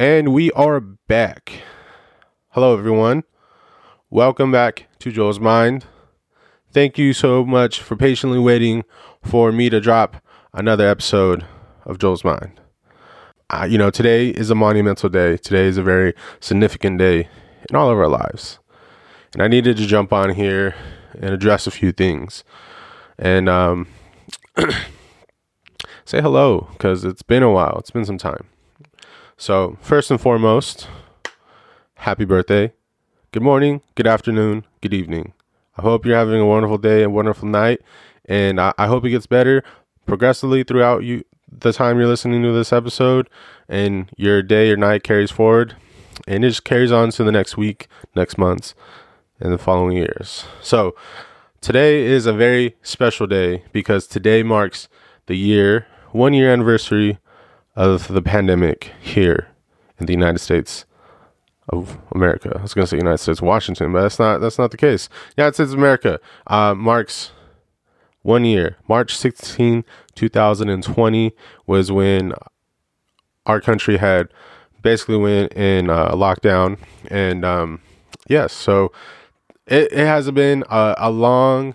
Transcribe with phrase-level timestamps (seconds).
[0.00, 1.62] And we are back.
[2.50, 3.24] Hello, everyone.
[4.10, 5.86] Welcome back to Joel's Mind.
[6.70, 8.84] Thank you so much for patiently waiting
[9.24, 10.22] for me to drop
[10.54, 11.44] another episode
[11.84, 12.60] of Joel's Mind.
[13.50, 15.36] Uh, you know, today is a monumental day.
[15.36, 17.28] Today is a very significant day
[17.68, 18.60] in all of our lives.
[19.32, 20.76] And I needed to jump on here
[21.14, 22.44] and address a few things.
[23.18, 23.88] And um,
[26.04, 27.78] say hello because it's been a while.
[27.80, 28.46] It's been some time.
[29.40, 30.88] So, first and foremost,
[31.94, 32.72] happy birthday.
[33.30, 35.32] Good morning, good afternoon, good evening.
[35.76, 37.80] I hope you're having a wonderful day and wonderful night.
[38.24, 39.62] And I, I hope it gets better
[40.06, 41.22] progressively throughout you
[41.56, 43.30] the time you're listening to this episode
[43.68, 45.76] and your day or night carries forward
[46.26, 47.86] and it just carries on to the next week,
[48.16, 48.74] next months,
[49.38, 50.46] and the following years.
[50.60, 50.96] So
[51.60, 54.88] today is a very special day because today marks
[55.26, 57.18] the year, one year anniversary
[57.78, 59.46] of the pandemic here
[60.00, 60.84] in the United States
[61.68, 62.52] of America.
[62.58, 65.08] I was going to say United States Washington, but that's not that's not the case.
[65.36, 67.30] United States of America uh, marks
[68.22, 68.76] one year.
[68.88, 69.84] March 16,
[70.16, 71.32] 2020
[71.66, 72.32] was when
[73.46, 74.28] our country had
[74.82, 76.78] basically went in uh, lockdown,
[77.12, 77.80] and um,
[78.28, 78.90] yes, so
[79.68, 81.74] it, it has been a, a long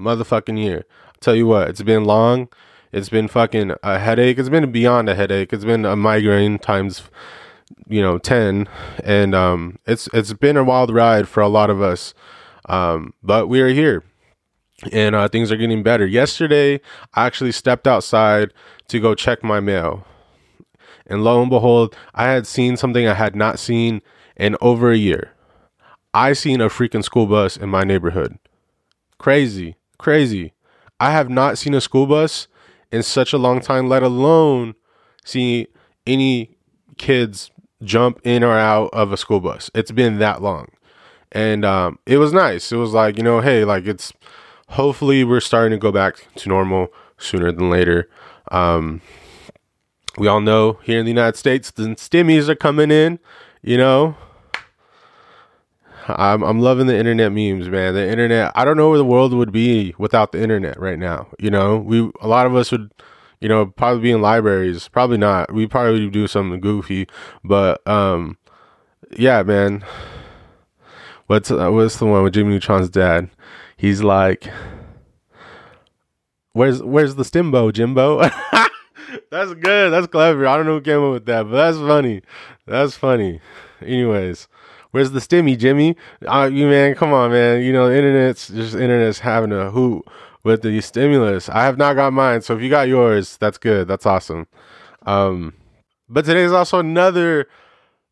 [0.00, 0.84] motherfucking year.
[1.06, 2.48] I'll tell you what, it's been long
[2.94, 4.38] it's been fucking a headache.
[4.38, 5.52] It's been beyond a headache.
[5.52, 7.02] It's been a migraine times,
[7.88, 8.68] you know, ten,
[9.02, 12.14] and um, it's it's been a wild ride for a lot of us.
[12.66, 14.04] Um, but we are here,
[14.92, 16.06] and uh, things are getting better.
[16.06, 16.80] Yesterday,
[17.14, 18.54] I actually stepped outside
[18.86, 20.06] to go check my mail,
[21.04, 24.02] and lo and behold, I had seen something I had not seen
[24.36, 25.32] in over a year.
[26.14, 28.38] I seen a freaking school bus in my neighborhood.
[29.18, 30.52] Crazy, crazy.
[31.00, 32.46] I have not seen a school bus
[32.94, 34.76] in such a long time, let alone
[35.24, 35.66] see
[36.06, 36.56] any
[36.96, 37.50] kids
[37.82, 39.68] jump in or out of a school bus.
[39.74, 40.68] It's been that long.
[41.32, 42.70] And um, it was nice.
[42.70, 44.12] It was like, you know, hey, like it's
[44.68, 46.86] hopefully we're starting to go back to normal
[47.18, 48.08] sooner than later.
[48.52, 49.00] Um,
[50.16, 53.18] we all know here in the United States, the stimmies are coming in,
[53.60, 54.16] you know,
[56.08, 57.94] I'm I'm loving the internet memes, man.
[57.94, 58.52] The internet.
[58.54, 61.28] I don't know where the world would be without the internet right now.
[61.38, 62.90] You know, we a lot of us would,
[63.40, 64.88] you know, probably be in libraries.
[64.88, 65.52] Probably not.
[65.52, 67.08] We probably do something goofy,
[67.42, 68.38] but um,
[69.16, 69.84] yeah, man.
[71.26, 73.30] What's uh, what's the one with Jimmy Neutron's dad?
[73.76, 74.48] He's like,
[76.52, 78.18] "Where's where's the stimbo, Jimbo?"
[79.30, 79.90] that's good.
[79.90, 80.46] That's clever.
[80.46, 82.22] I don't know who came up with that, but that's funny.
[82.66, 83.40] That's funny.
[83.80, 84.48] Anyways,
[84.94, 85.96] Where's the stimmy, Jimmy?
[86.24, 87.62] Uh, you man, come on, man.
[87.62, 90.06] You know, internet's just internet's having a hoot
[90.44, 91.48] with the stimulus.
[91.48, 93.88] I have not got mine, so if you got yours, that's good.
[93.88, 94.46] That's awesome.
[95.04, 95.54] Um,
[96.08, 97.48] but today is also another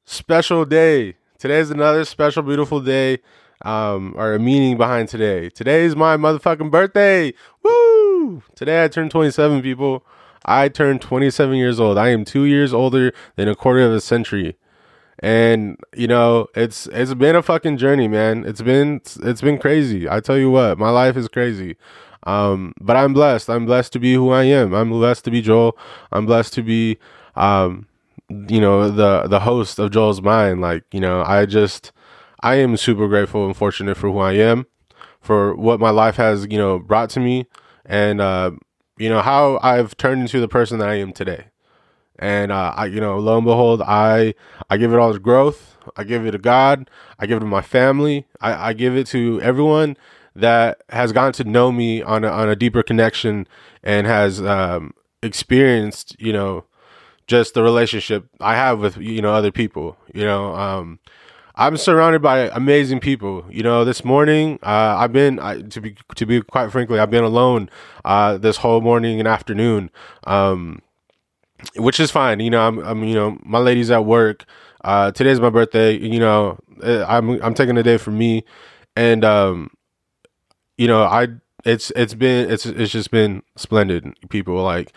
[0.07, 1.15] special day.
[1.39, 3.21] Today is another special, beautiful day.
[3.65, 5.51] Um, or a meaning behind today.
[5.51, 7.33] Today is my motherfucking birthday.
[7.63, 8.43] Woo!
[8.57, 10.05] Today I turned 27, people.
[10.45, 11.97] I turned 27 years old.
[11.97, 14.57] I am two years older than a quarter of a century
[15.23, 18.45] and you know it's it's been a fucking journey man.
[18.45, 20.09] It's been it's been crazy.
[20.09, 21.77] I tell you what my life is crazy.
[22.25, 23.49] Um but i'm blessed.
[23.49, 24.75] I'm blessed to be who i am.
[24.75, 25.79] I'm blessed to be joel.
[26.11, 26.99] I'm blessed to be
[27.37, 27.87] um
[28.29, 30.61] you know the the host of joel's mind.
[30.61, 31.93] Like you know i just
[32.43, 34.67] i am super grateful and fortunate for who i am
[35.21, 37.47] for what my life has you know brought to me.
[37.87, 38.51] And uh
[38.99, 41.47] you know how i've turned into the person that i am today
[42.19, 44.35] and uh, I, you know, lo and behold, I
[44.71, 45.77] I give it all to growth.
[45.97, 46.89] I give it to God.
[47.19, 48.27] I give it to my family.
[48.41, 49.97] I, I give it to everyone
[50.35, 53.47] that has gotten to know me on a, on a deeper connection
[53.83, 56.65] and has um, experienced, you know,
[57.27, 59.97] just the relationship I have with you know other people.
[60.13, 60.99] You know, um,
[61.55, 63.45] I'm surrounded by amazing people.
[63.51, 67.11] You know, this morning uh, I've been I, to be to be quite frankly, I've
[67.11, 67.71] been alone
[68.05, 69.91] uh, this whole morning and afternoon.
[70.25, 70.83] Um,
[71.77, 72.41] which is fine.
[72.41, 74.45] You know, I'm, I'm you know, my lady's at work.
[74.85, 75.97] Uh, today's my birthday.
[75.97, 78.45] You know, uh, I'm I'm taking a day for me,
[78.97, 79.71] and um,
[80.77, 81.29] you know, I
[81.65, 84.13] it's it's been it's it's just been splendid.
[84.29, 84.93] People like,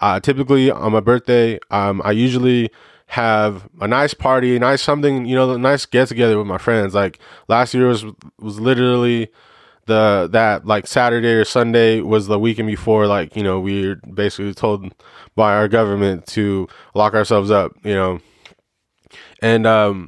[0.00, 2.70] uh, typically on my birthday, um, I usually
[3.06, 6.58] have a nice party, a nice something, you know, a nice get together with my
[6.58, 6.94] friends.
[6.94, 7.18] Like
[7.48, 8.04] last year was
[8.38, 9.30] was literally
[9.88, 13.96] the that like Saturday or Sunday was the weekend before like you know we were
[14.14, 14.94] basically told
[15.34, 18.20] by our government to lock ourselves up you know.
[19.42, 20.06] And um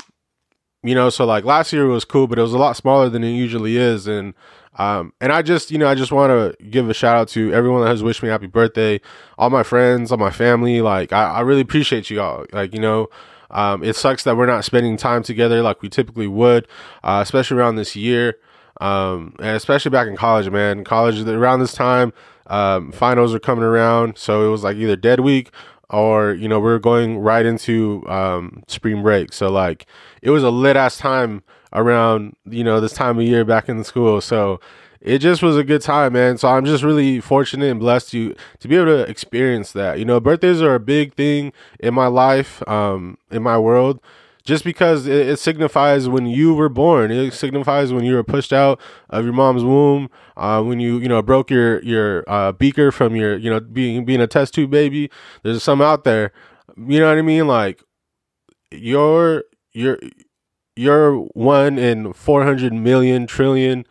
[0.84, 3.24] you know so like last year was cool but it was a lot smaller than
[3.24, 4.06] it usually is.
[4.06, 4.34] And
[4.78, 7.52] um and I just you know I just want to give a shout out to
[7.52, 9.00] everyone that has wished me happy birthday
[9.38, 10.80] all my friends all my family.
[10.82, 12.46] Like I, I really appreciate you all.
[12.52, 13.08] Like you know
[13.52, 16.68] Um, it sucks that we're not spending time together like we typically would,
[17.02, 18.36] uh, especially around this year.
[18.80, 20.84] Um, and especially back in college, man.
[20.84, 22.12] College around this time,
[22.46, 25.50] um, finals are coming around, so it was like either dead week
[25.90, 29.32] or you know we are going right into um, spring break.
[29.32, 29.86] So like
[30.22, 31.42] it was a lit ass time
[31.72, 34.20] around you know this time of year back in the school.
[34.20, 34.60] So
[35.00, 36.38] it just was a good time, man.
[36.38, 39.98] So I'm just really fortunate and blessed to to be able to experience that.
[39.98, 44.00] You know, birthdays are a big thing in my life, um, in my world
[44.50, 47.12] just because it, it, signifies when you were born.
[47.12, 51.08] It signifies when you were pushed out of your mom's womb, uh, when you you
[51.08, 54.72] know broke your your uh, beaker from your you know being being a test tube
[54.72, 55.08] baby.
[55.44, 56.32] There's some out there,
[56.76, 57.46] you know what I mean?
[57.46, 57.84] Like
[58.72, 60.00] you're you're
[60.74, 63.86] you're one in four hundred million trillion,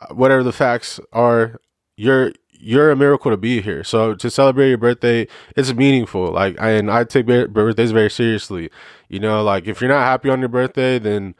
[0.00, 1.60] uh, whatever the facts are.
[1.96, 2.32] You're
[2.64, 3.84] you're a miracle to be here.
[3.84, 6.32] So to celebrate your birthday, it's meaningful.
[6.32, 8.70] Like, and I take birthdays very seriously.
[9.08, 11.34] You know, like if you're not happy on your birthday, then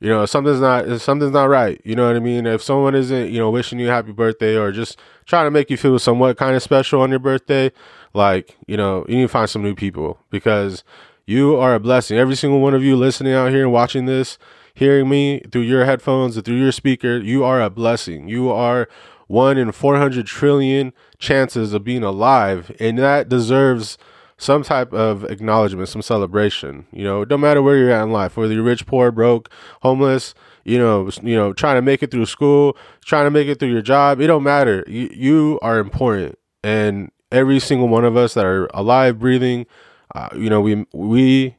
[0.00, 1.80] you know something's not something's not right.
[1.84, 2.46] You know what I mean?
[2.46, 5.76] If someone isn't you know wishing you happy birthday or just trying to make you
[5.76, 7.70] feel somewhat kind of special on your birthday,
[8.14, 10.82] like you know you need to find some new people because
[11.26, 12.18] you are a blessing.
[12.18, 14.38] Every single one of you listening out here and watching this,
[14.74, 18.26] hearing me through your headphones or through your speaker, you are a blessing.
[18.26, 18.88] You are
[19.30, 23.96] one in 400 trillion chances of being alive, and that deserves
[24.36, 26.84] some type of acknowledgement, some celebration.
[26.90, 29.48] You know, no matter where you're at in life, whether you're rich, poor, broke,
[29.82, 30.34] homeless,
[30.64, 33.70] you know, you know, trying to make it through school, trying to make it through
[33.70, 34.82] your job, it don't matter.
[34.88, 39.64] You, you are important, and every single one of us that are alive, breathing,
[40.12, 41.54] uh, you know, we we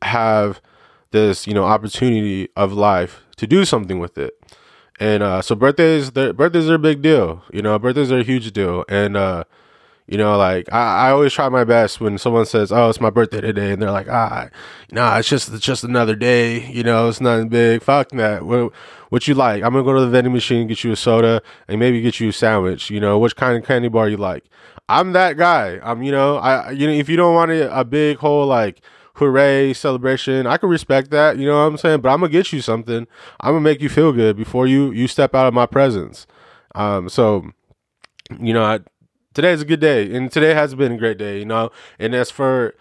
[0.00, 0.62] have
[1.10, 4.32] this you know opportunity of life to do something with it.
[5.02, 7.42] And uh, so birthdays, birthdays are a big deal.
[7.52, 8.84] You know, birthdays are a huge deal.
[8.88, 9.42] And uh,
[10.06, 13.10] you know, like I, I always try my best when someone says, "Oh, it's my
[13.10, 14.48] birthday today," and they're like, "Ah,
[14.92, 16.70] nah, it's just it's just another day.
[16.70, 17.82] You know, it's nothing big.
[17.82, 18.44] Fuck that.
[18.44, 18.72] What
[19.08, 19.64] what you like?
[19.64, 22.28] I'm gonna go to the vending machine, get you a soda, and maybe get you
[22.28, 22.88] a sandwich.
[22.88, 24.44] You know, which kind of candy bar you like?
[24.88, 25.80] I'm that guy.
[25.82, 28.80] I'm, you know, I you know, if you don't want a, a big whole like
[29.14, 30.46] hooray celebration.
[30.46, 32.00] I can respect that, you know what I'm saying?
[32.00, 33.06] But I'm gonna get you something.
[33.40, 36.26] I'm gonna make you feel good before you you step out of my presence.
[36.74, 37.50] Um, so
[38.40, 38.80] you know, I,
[39.34, 41.70] today is a good day, and today has been a great day, you know.
[41.98, 42.74] And as for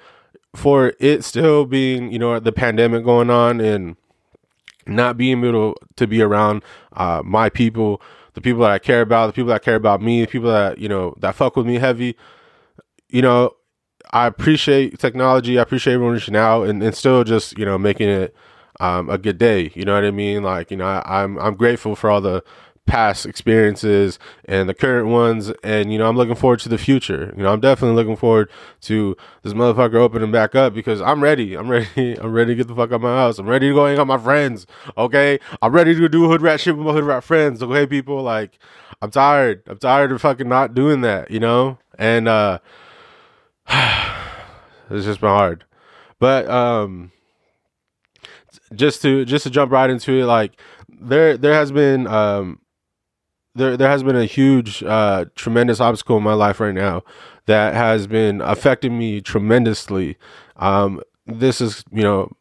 [0.56, 3.96] for it still being, you know, the pandemic going on and
[4.86, 6.64] not being able to be around
[6.94, 8.02] uh, my people,
[8.34, 10.78] the people that I care about, the people that care about me, the people that
[10.78, 12.16] you know that fuck with me heavy.
[13.10, 13.52] You know,
[14.14, 15.58] I appreciate technology.
[15.58, 18.36] I appreciate everyone reaching out and, and still just you know making it
[18.80, 19.72] um, a good day.
[19.76, 20.44] You know what I mean?
[20.44, 22.44] Like you know, I, I'm I'm grateful for all the
[22.88, 25.52] past experiences and the current ones.
[25.64, 27.34] And you know i'm looking forward to the future.
[27.38, 28.50] You know i'm definitely looking forward
[28.82, 31.54] to this motherfucker opening back up because i'm ready.
[31.56, 32.20] I'm ready.
[32.20, 33.40] I'm ready to get the fuck out of my house.
[33.40, 34.66] I'm ready to go hang out with my friends.
[34.98, 35.40] Okay?
[35.62, 37.64] I'm ready to do hood rat shit with my hood rat friends.
[37.64, 38.22] Okay people?
[38.22, 38.60] Like
[39.02, 39.64] i'm tired.
[39.68, 41.78] I'm tired of fucking not doing that you know?
[41.98, 42.60] And uh
[44.90, 45.66] it's just been hard.
[46.20, 47.12] But um
[48.76, 50.60] just to just to jump right into it, like
[50.90, 52.60] there there has been um
[53.56, 57.04] there there has been a huge uh tremendous obstacle in my life right now
[57.46, 60.18] that has been affecting me tremendously.
[60.58, 62.32] Um this is, you know,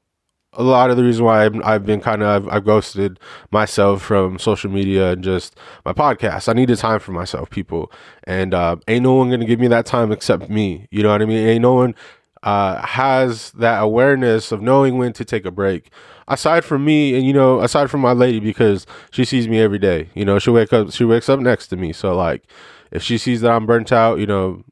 [0.54, 4.38] a lot of the reason why I've, I've been kind of I've, ghosted myself from
[4.38, 6.48] social media and just my podcast.
[6.48, 7.92] I needed time for myself, people,
[8.24, 10.86] and uh, ain't no one gonna give me that time except me.
[10.90, 11.46] You know what I mean?
[11.46, 11.94] Ain't no one
[12.42, 15.90] uh, has that awareness of knowing when to take a break.
[16.26, 19.78] Aside from me, and you know, aside from my lady, because she sees me every
[19.78, 20.10] day.
[20.14, 21.92] You know, she wake up, she wakes up next to me.
[21.92, 22.44] So like,
[22.90, 24.64] if she sees that I'm burnt out, you know,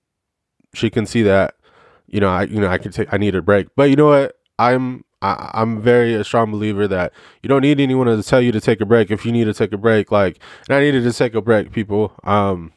[0.75, 1.55] she can see that.
[2.07, 3.69] You know, I you know I can take I need a break.
[3.77, 4.37] But you know what?
[4.59, 8.53] I'm I, I'm very a strong believer that you don't need anyone to tell you
[8.53, 9.11] to take a break.
[9.11, 11.73] If you need to take a break, like, and I needed to take a break,
[11.73, 12.13] people.
[12.25, 12.73] Um,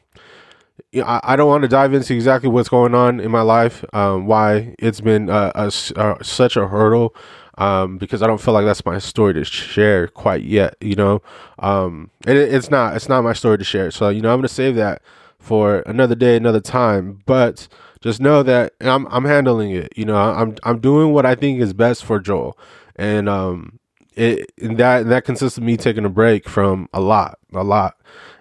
[0.95, 4.25] I, I don't want to dive into exactly what's going on in my life, um,
[4.25, 7.15] why it's been a, such a hurdle,
[7.57, 10.75] um, because I don't feel like that's my story to share quite yet.
[10.81, 11.21] You know,
[11.59, 13.91] um, it, it's not it's not my story to share.
[13.91, 15.01] So you know, I'm gonna save that
[15.39, 17.21] for another day, another time.
[17.25, 17.67] But
[18.01, 19.93] just know that I'm I'm handling it.
[19.95, 22.57] You know, I'm I'm doing what I think is best for Joel,
[22.95, 23.79] and um,
[24.15, 27.95] it and that that consists of me taking a break from a lot, a lot,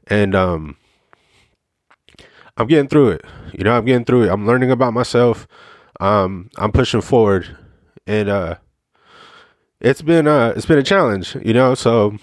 [0.07, 0.77] and um,
[2.57, 3.25] I'm getting through it.
[3.53, 4.31] You know, I'm getting through it.
[4.31, 5.47] I'm learning about myself.
[6.01, 7.57] Um, I'm pushing forward,
[8.07, 8.57] and uh,
[9.81, 11.37] it's been uh, it's been a challenge.
[11.43, 12.17] You know, so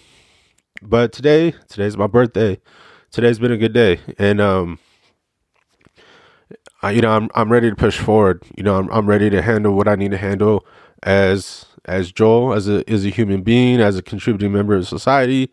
[0.81, 2.59] but today today's my birthday.
[3.11, 4.79] Today's been a good day, and um
[6.81, 8.43] I, you know, I'm I'm ready to push forward.
[8.55, 10.65] You know, I'm I'm ready to handle what I need to handle,
[11.03, 15.49] as as Joel, as a as a human being, as a contributing member of society.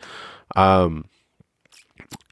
[0.57, 1.07] Um,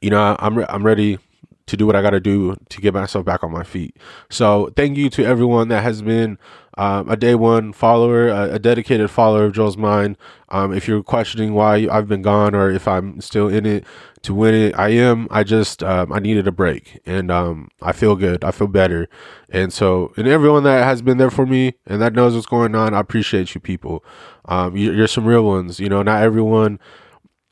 [0.01, 1.17] you know, I'm I'm ready
[1.65, 3.97] to do what I got to do to get myself back on my feet.
[4.29, 6.37] So thank you to everyone that has been
[6.77, 10.17] um, a day one follower, a, a, dedicated follower of Joel's Mind.
[10.49, 13.85] Um, if you're questioning why I've been gone or if I'm still in it
[14.23, 15.27] to win it, I am.
[15.29, 18.43] I just um, I needed a break, and um, I feel good.
[18.43, 19.07] I feel better,
[19.49, 22.73] and so and everyone that has been there for me and that knows what's going
[22.73, 24.03] on, I appreciate you people.
[24.45, 25.79] Um, you're, you're some real ones.
[25.79, 26.79] You know, not everyone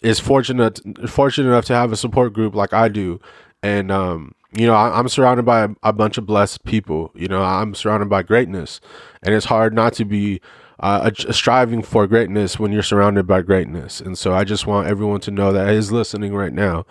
[0.01, 3.20] is fortunate fortunate enough to have a support group like I do,
[3.63, 7.12] and um, you know I, am surrounded by a, a, bunch of blessed people.
[7.15, 8.82] You know I'm surrounded by greatness,
[9.24, 10.41] and it's hard not to be
[10.80, 14.01] uh, a, a striving for greatness when you're surrounded by greatness.
[14.01, 16.86] And so I just want everyone to know that is listening right now,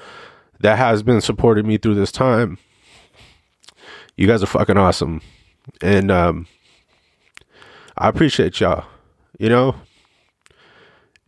[0.61, 2.59] that has been supporting me through this time.
[4.17, 5.23] You guys are fucking awesome,
[5.81, 6.47] and um,
[7.97, 8.85] I appreciate y'all.
[9.39, 9.75] You know,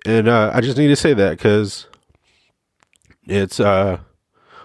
[0.05, 1.87] and uh, I just need to say that because
[3.27, 3.99] it's uh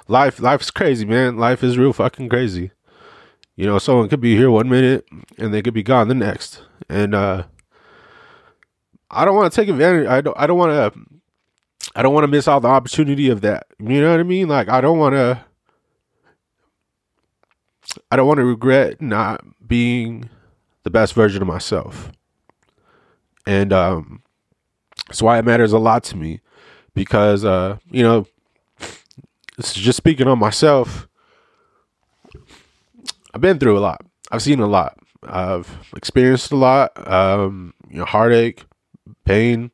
[0.08, 1.38] life life's crazy, man.
[1.38, 2.72] Life is real fucking crazy.
[3.56, 6.62] You know, someone could be here one minute and they could be gone the next.
[6.90, 7.44] And uh
[9.10, 11.00] I don't want to take advantage I don't I don't want to
[11.96, 13.68] I don't want to miss out the opportunity of that.
[13.80, 14.48] You know what I mean?
[14.48, 15.44] Like I don't want to
[18.12, 20.30] I don't want to regret not being
[20.84, 22.12] the best version of myself.
[23.46, 24.22] And um
[25.08, 26.42] that's why it matters a lot to me
[26.94, 28.28] because uh you know
[29.58, 31.08] is just speaking on myself.
[33.34, 34.02] I've been through a lot.
[34.32, 34.98] I've seen a lot.
[35.24, 36.92] I've experienced a lot.
[37.12, 38.66] Um, you know, heartache,
[39.26, 39.72] pain,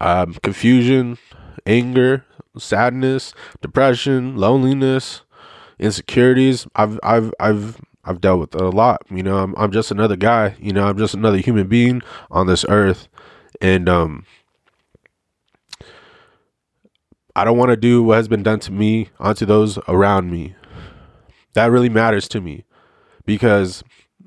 [0.00, 1.18] um, confusion,
[1.66, 2.24] anger,
[2.58, 5.22] sadness, depression, loneliness,
[5.78, 6.66] insecurities.
[6.74, 9.02] I've I've I've I've dealt with a lot.
[9.10, 10.56] You know, I'm I'm just another guy.
[10.58, 13.08] You know, I'm just another human being on this earth,
[13.60, 14.26] and um,
[17.36, 20.54] I don't want to do what has been done to me onto those around me.
[21.54, 22.64] That really matters to me
[23.24, 23.82] because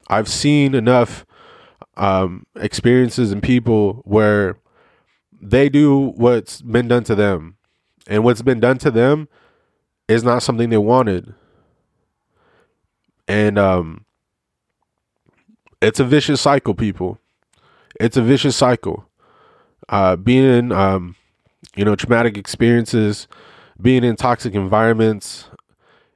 [0.10, 1.26] I've seen enough
[1.96, 4.58] um, experiences and people where
[5.42, 7.58] they do what's been done to them,
[8.08, 9.28] and what's been done to them
[10.08, 11.34] is not something they wanted,
[13.28, 14.06] and um,
[15.82, 17.20] it's a vicious cycle, people.
[18.00, 19.06] It's a vicious cycle.
[19.90, 21.16] Uh, being um,
[21.76, 23.28] you know, traumatic experiences,
[23.82, 25.50] being in toxic environments,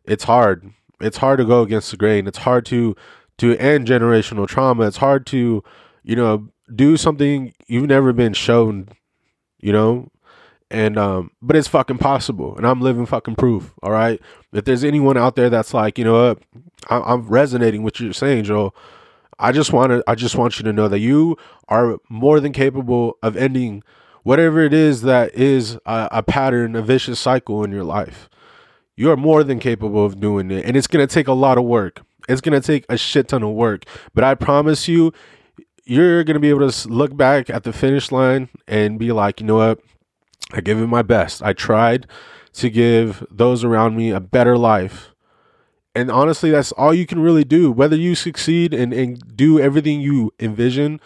[0.05, 0.71] it's hard.
[0.99, 2.27] It's hard to go against the grain.
[2.27, 2.95] It's hard to
[3.37, 4.85] to end generational trauma.
[4.87, 5.63] It's hard to,
[6.03, 8.89] you know, do something you've never been shown,
[9.59, 10.11] you know,
[10.71, 14.21] and um but it's fucking possible and i'm living fucking proof all right
[14.53, 16.39] if there's anyone out there that's like you know what
[16.89, 18.73] i'm, resonating with what you're saying joel
[19.37, 22.53] i just want to i just want you to know that you are more than
[22.53, 23.83] capable of ending
[24.23, 28.29] whatever it is that is a, a pattern, a vicious cycle in your life.
[28.95, 30.65] You are more than capable of doing it.
[30.65, 32.01] And it's going to take a lot of work.
[32.29, 33.85] It's going to take a shit ton of work.
[34.13, 35.11] But I promise you,
[35.85, 39.41] you're going to be able to look back at the finish line and be like,
[39.41, 39.79] you know what?
[40.53, 41.41] I gave it my best.
[41.41, 42.07] I tried
[42.53, 45.13] to give those around me a better life.
[45.95, 47.71] And honestly, that's all you can really do.
[47.71, 51.01] Whether you succeed and, and do everything you envision,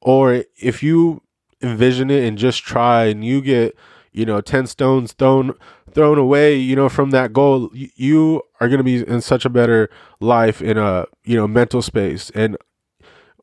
[0.00, 1.22] or if you
[1.62, 3.76] envision it and just try and you get
[4.12, 5.52] you know 10 stones thrown
[5.92, 9.50] thrown away you know from that goal you are going to be in such a
[9.50, 9.88] better
[10.20, 12.30] life in a you know mental space.
[12.30, 12.56] And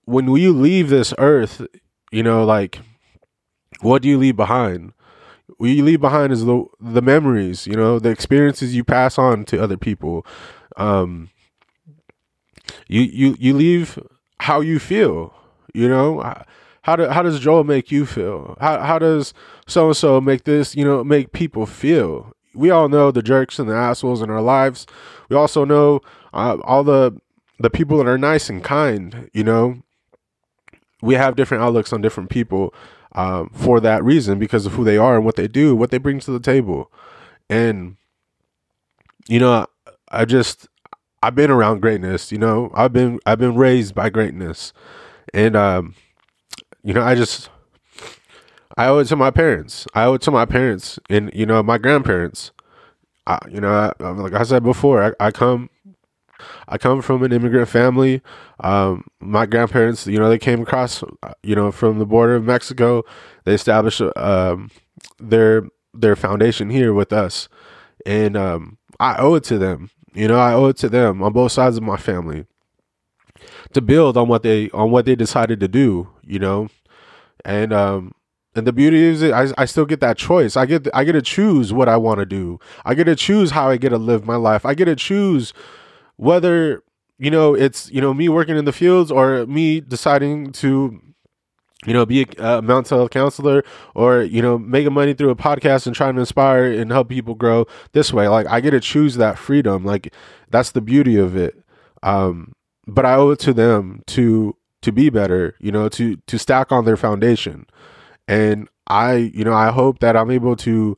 [0.05, 1.65] when you leave this earth
[2.11, 2.79] you know like
[3.81, 4.93] what do you leave behind?
[5.57, 9.45] What you leave behind is the the memories you know the experiences you pass on
[9.45, 10.25] to other people.
[10.77, 11.29] Um
[12.87, 13.99] you you you leave
[14.39, 15.33] how you feel
[15.73, 16.21] you know
[16.85, 18.55] how do how does Joel make you feel?
[18.61, 19.33] How how does
[19.65, 22.31] so and so make this you know make people feel?
[22.53, 24.85] We all know the jerks and the assholes in our lives.
[25.27, 26.01] We also know
[26.31, 27.19] uh, all the
[27.57, 29.31] the people that are nice and kind.
[29.33, 29.81] You know,
[31.01, 32.71] we have different outlooks on different people
[33.13, 35.97] um, for that reason because of who they are and what they do, what they
[35.97, 36.91] bring to the table,
[37.49, 37.97] and
[39.27, 39.65] you know,
[40.09, 40.67] I just
[41.23, 42.31] I've been around greatness.
[42.31, 44.71] You know, I've been I've been raised by greatness,
[45.33, 45.95] and um,
[46.85, 47.49] you know, I just
[48.77, 49.87] I owe it to my parents.
[49.95, 52.51] I owe it to my parents and you know my grandparents.
[53.27, 55.69] I, you know, I, like I said before, I, I, come
[56.67, 58.21] I come from an immigrant family.
[58.61, 61.03] Um, my grandparents, you know, they came across,
[61.43, 63.03] you know, from the border of Mexico.
[63.45, 64.71] They established um,
[65.19, 65.63] their
[65.93, 67.49] their foundation here with us,
[68.05, 69.91] and um, I owe it to them.
[70.13, 72.45] You know, I owe it to them on both sides of my family.
[73.73, 76.69] to build on what they on what they decided to do, you know,
[77.45, 78.13] and um
[78.55, 80.55] and the beauty is, I, I still get that choice.
[80.55, 82.59] I get I get to choose what I want to do.
[82.85, 84.65] I get to choose how I get to live my life.
[84.65, 85.53] I get to choose
[86.15, 86.81] whether
[87.17, 91.01] you know it's you know me working in the fields or me deciding to
[91.85, 95.35] you know be a, a mental health counselor or you know making money through a
[95.35, 98.29] podcast and trying to inspire and help people grow this way.
[98.29, 99.83] Like I get to choose that freedom.
[99.83, 100.13] Like
[100.49, 101.61] that's the beauty of it.
[102.03, 102.53] Um,
[102.87, 105.55] but I owe it to them to to be better.
[105.59, 107.67] You know, to to stack on their foundation
[108.27, 110.97] and I, you know, I hope that I'm able to,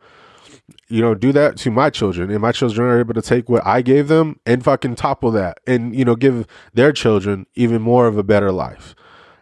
[0.90, 3.66] you know, do that to my children and my children are able to take what
[3.66, 8.08] I gave them and fucking topple that and, you know, give their children even more
[8.08, 8.96] of a better life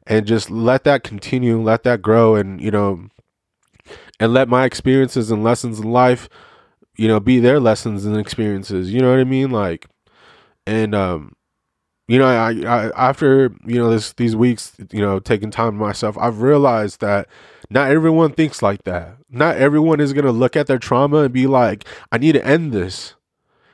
[0.07, 3.07] and just let that continue, let that grow and, you know,
[4.19, 6.29] and let my experiences and lessons in life,
[6.95, 8.93] you know, be their lessons and experiences.
[8.93, 9.51] You know what I mean?
[9.51, 9.87] Like,
[10.67, 11.34] and, um,
[12.07, 15.77] you know, I, I after you know this these weeks, you know, taking time to
[15.77, 17.27] myself, I've realized that
[17.69, 19.17] not everyone thinks like that.
[19.29, 22.45] Not everyone is going to look at their trauma and be like, I need to
[22.45, 23.15] end this.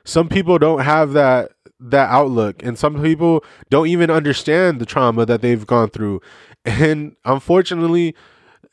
[0.05, 5.25] Some people don't have that that outlook and some people don't even understand the trauma
[5.25, 6.21] that they've gone through.
[6.63, 8.15] And unfortunately,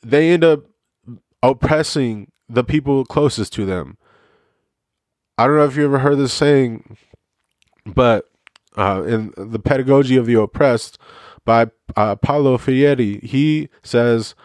[0.01, 0.61] they end up
[1.41, 3.97] oppressing the people closest to them.
[5.37, 6.97] I don't know if you ever heard this saying,
[7.85, 8.25] but
[8.79, 10.97] uh, in the pedagogy of the oppressed
[11.43, 14.35] by uh, Paulo Freire, he says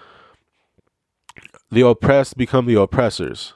[1.71, 3.55] the oppressed become the oppressors.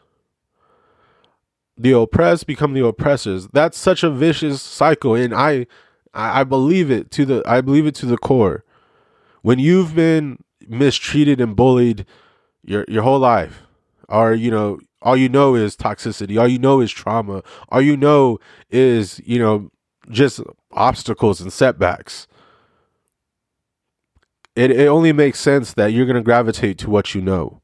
[1.77, 3.49] The oppressed become the oppressors.
[3.49, 5.67] That's such a vicious cycle, and I,
[6.15, 8.65] I believe it to the I believe it to the core.
[9.43, 12.07] When you've been mistreated and bullied
[12.65, 13.63] your your whole life,
[14.09, 17.97] or you know, all you know is toxicity, all you know is trauma, all you
[17.97, 18.39] know
[18.71, 19.71] is you know
[20.11, 20.41] just
[20.79, 22.27] obstacles and setbacks.
[24.57, 27.61] It it only makes sense that you're gonna gravitate to what you know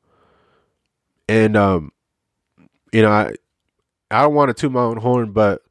[1.28, 1.92] and um,
[2.92, 3.34] you know, I
[4.10, 5.62] I don't want to toot my own horn, but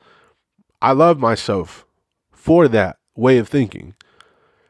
[0.81, 1.85] I love myself
[2.31, 3.95] for that way of thinking,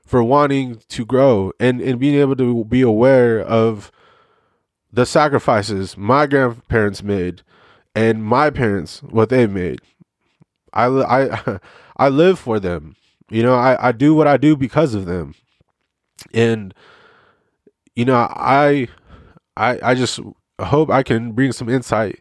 [0.05, 3.91] for wanting to grow and and being able to be aware of
[4.91, 7.41] the sacrifices my grandparents made
[7.95, 9.79] and my parents what they made.
[10.73, 11.59] I I
[11.97, 12.95] I live for them.
[13.29, 15.33] You know, I I do what I do because of them.
[16.33, 16.73] And
[17.95, 18.87] you know, I
[19.57, 20.19] I I just
[20.59, 22.19] hope I can bring some insight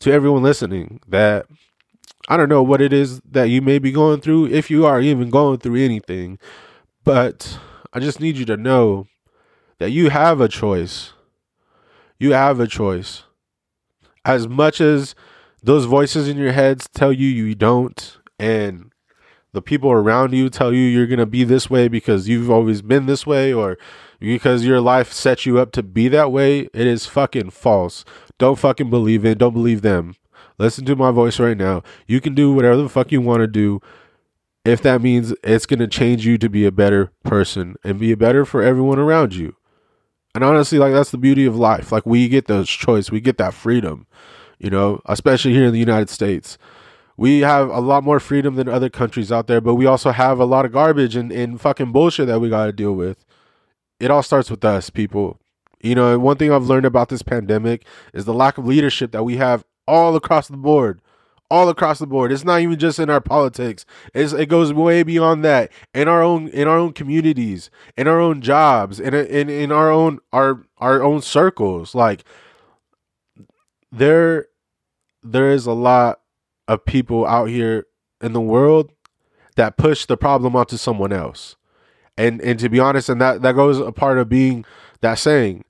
[0.00, 1.46] to everyone listening that
[2.28, 5.00] I don't know what it is that you may be going through, if you are
[5.00, 6.38] even going through anything,
[7.04, 7.58] but
[7.92, 9.06] I just need you to know
[9.78, 11.14] that you have a choice.
[12.18, 13.22] You have a choice.
[14.24, 15.14] As much as
[15.62, 18.92] those voices in your heads tell you you don't, and
[19.52, 22.82] the people around you tell you you're going to be this way because you've always
[22.82, 23.78] been this way, or
[24.20, 28.04] because your life sets you up to be that way, it is fucking false.
[28.38, 29.38] Don't fucking believe it.
[29.38, 30.14] Don't believe them.
[30.58, 31.82] Listen to my voice right now.
[32.06, 33.80] You can do whatever the fuck you want to do
[34.64, 38.14] if that means it's going to change you to be a better person and be
[38.14, 39.56] better for everyone around you.
[40.34, 41.90] And honestly, like that's the beauty of life.
[41.90, 44.06] Like we get those choice, we get that freedom,
[44.58, 46.58] you know, especially here in the United States.
[47.18, 50.40] We have a lot more freedom than other countries out there, but we also have
[50.40, 53.26] a lot of garbage and, and fucking bullshit that we got to deal with
[54.00, 55.40] it all starts with us, people.
[55.80, 59.24] You know, one thing I've learned about this pandemic is the lack of leadership that
[59.24, 61.00] we have all across the board.
[61.50, 62.30] All across the board.
[62.30, 63.86] It's not even just in our politics.
[64.12, 65.72] It's, it goes way beyond that.
[65.94, 69.90] In our own in our own communities, in our own jobs, in in in our
[69.90, 71.94] own our our own circles.
[71.94, 72.22] Like
[73.90, 74.48] there
[75.22, 76.20] there is a lot
[76.68, 77.86] of people out here
[78.20, 78.92] in the world
[79.56, 81.56] that push the problem onto someone else
[82.18, 84.64] and and to be honest, and that that goes a part of being
[85.00, 85.64] that saying,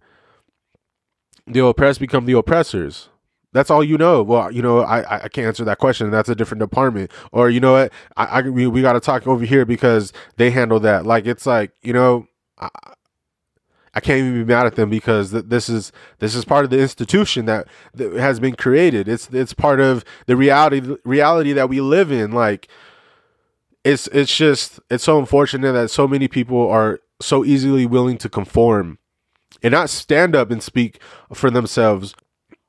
[1.46, 3.10] the oppressed become the oppressors.
[3.52, 4.22] That's all you know.
[4.22, 6.10] Well, you know, I I can't answer that question.
[6.10, 7.10] That's a different department.
[7.32, 7.92] Or you know what?
[8.16, 11.04] I, I we, we got to talk over here because they handle that.
[11.04, 12.26] Like it's like you know,
[12.58, 12.70] I,
[13.98, 16.70] I can't even be mad at them because th- this is this is part of
[16.70, 19.08] the institution that, that has been created.
[19.08, 22.30] It's it's part of the reality reality that we live in.
[22.30, 22.68] Like
[23.82, 28.28] it's it's just it's so unfortunate that so many people are so easily willing to
[28.28, 28.98] conform
[29.64, 31.00] and not stand up and speak
[31.34, 32.14] for themselves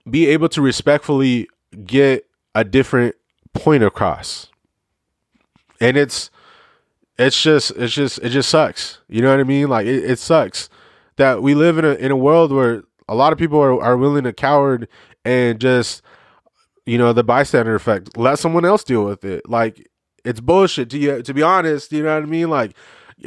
[0.09, 1.47] be able to respectfully
[1.85, 3.15] get a different
[3.53, 4.49] point across
[5.79, 6.31] and it's
[7.19, 10.17] it's just it's just it just sucks you know what i mean like it, it
[10.17, 10.69] sucks
[11.19, 13.97] that we live in a in a world where a lot of people are, are
[13.97, 14.87] willing to coward
[15.23, 16.01] and just
[16.85, 19.87] you know the bystander effect let someone else deal with it like
[20.25, 22.49] it's bullshit to you to be honest, you know what I mean?
[22.49, 22.75] Like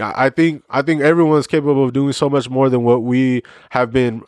[0.00, 3.92] I think I think everyone's capable of doing so much more than what we have
[3.92, 4.22] been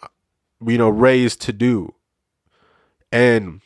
[0.66, 1.94] you know raised to do.
[3.12, 3.60] And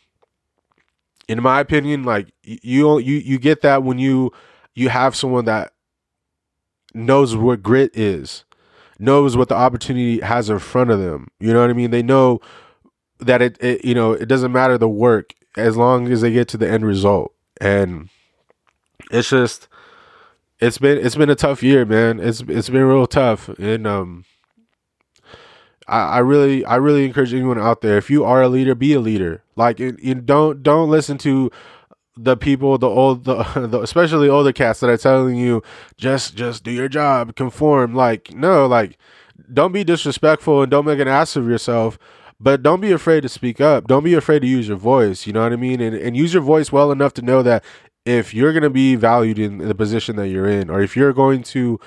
[1.28, 4.32] in my opinion, like you you you get that when you
[4.74, 5.72] you have someone that
[6.94, 8.44] knows what grit is,
[8.98, 11.28] knows what the opportunity has in front of them.
[11.40, 11.90] You know what I mean?
[11.90, 12.40] They know
[13.20, 16.48] that it, it you know, it doesn't matter the work as long as they get
[16.48, 17.32] to the end result.
[17.60, 18.08] And
[19.10, 19.68] it's just
[20.60, 22.20] it's been it's been a tough year, man.
[22.20, 23.48] It's it's been real tough.
[23.58, 24.24] And um
[25.86, 28.92] I, I really I really encourage anyone out there, if you are a leader, be
[28.94, 29.42] a leader.
[29.56, 31.50] Like you don't don't listen to
[32.22, 35.62] the people, the old, the, the especially older cats that are telling you
[35.96, 37.94] just just do your job, conform.
[37.94, 38.98] Like no, like
[39.52, 41.98] don't be disrespectful and don't make an ass of yourself.
[42.40, 43.88] But don't be afraid to speak up.
[43.88, 45.26] Don't be afraid to use your voice.
[45.26, 45.80] You know what I mean?
[45.80, 47.64] And, and use your voice well enough to know that
[48.04, 51.12] if you're going to be valued in the position that you're in, or if you're
[51.12, 51.80] going to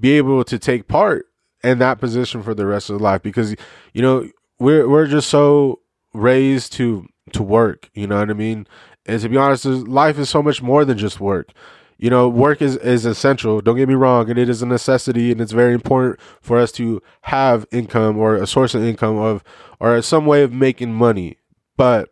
[0.00, 1.26] be able to take part
[1.62, 3.54] in that position for the rest of life, because
[3.92, 5.80] you know we're we're just so
[6.14, 7.90] raised to to work.
[7.94, 8.66] You know what I mean?
[9.08, 11.52] And to be honest, life is so much more than just work.
[11.96, 13.60] You know, work is, is essential.
[13.60, 16.70] Don't get me wrong, and it is a necessity, and it's very important for us
[16.72, 19.42] to have income or a source of income of
[19.80, 21.38] or some way of making money.
[21.76, 22.10] But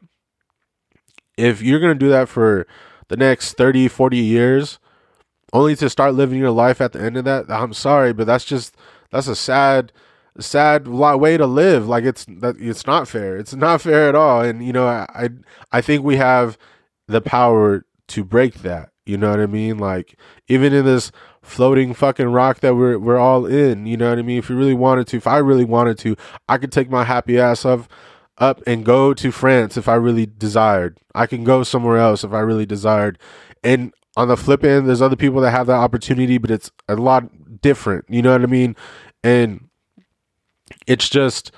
[1.36, 2.66] if you're gonna do that for
[3.08, 4.78] the next 30, 40 years,
[5.52, 8.44] only to start living your life at the end of that, I'm sorry, but that's
[8.44, 8.74] just
[9.10, 9.92] that's a sad
[10.40, 11.86] sad way to live.
[11.86, 13.36] Like it's that it's not fair.
[13.36, 14.40] It's not fair at all.
[14.40, 15.28] And you know, I
[15.70, 16.58] I think we have
[17.08, 18.90] the power to break that.
[19.04, 19.78] You know what I mean?
[19.78, 24.18] Like even in this floating fucking rock that we're we're all in, you know what
[24.18, 24.38] I mean?
[24.38, 26.16] If you really wanted to, if I really wanted to,
[26.48, 27.88] I could take my happy ass up
[28.38, 30.98] up and go to France if I really desired.
[31.14, 33.18] I can go somewhere else if I really desired.
[33.62, 36.96] And on the flip end, there's other people that have that opportunity, but it's a
[36.96, 38.04] lot different.
[38.08, 38.76] You know what I mean?
[39.22, 39.68] And
[40.86, 41.52] it's just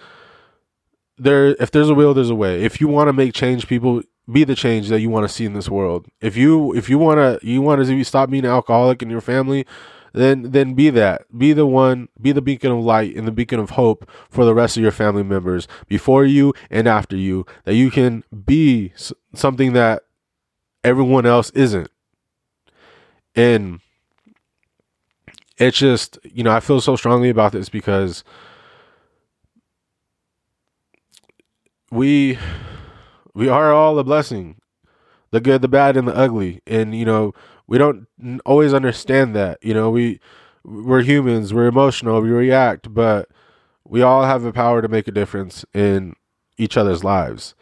[1.17, 2.63] there if there's a will, there's a way.
[2.63, 5.45] If you want to make change, people be the change that you want to see
[5.45, 6.07] in this world.
[6.21, 9.21] If you if you want to you want to stop being an alcoholic in your
[9.21, 9.67] family,
[10.13, 11.23] then then be that.
[11.37, 14.55] Be the one, be the beacon of light and the beacon of hope for the
[14.55, 18.93] rest of your family members before you and after you that you can be
[19.35, 20.03] something that
[20.85, 21.91] everyone else isn't.
[23.35, 23.81] And
[25.57, 28.25] it's just, you know, I feel so strongly about this because
[31.91, 32.39] we
[33.35, 34.57] we are all a blessing.
[35.31, 36.63] The good the bad and the ugly.
[36.67, 37.35] And you know
[37.67, 38.07] we don't
[38.45, 39.59] always understand that.
[39.63, 40.21] You know we
[40.65, 41.53] we're humans.
[41.55, 42.21] We're emotional.
[42.21, 42.93] We react.
[42.93, 43.29] But
[43.85, 46.15] we all have the power to make a difference in
[46.57, 47.55] each other's lives.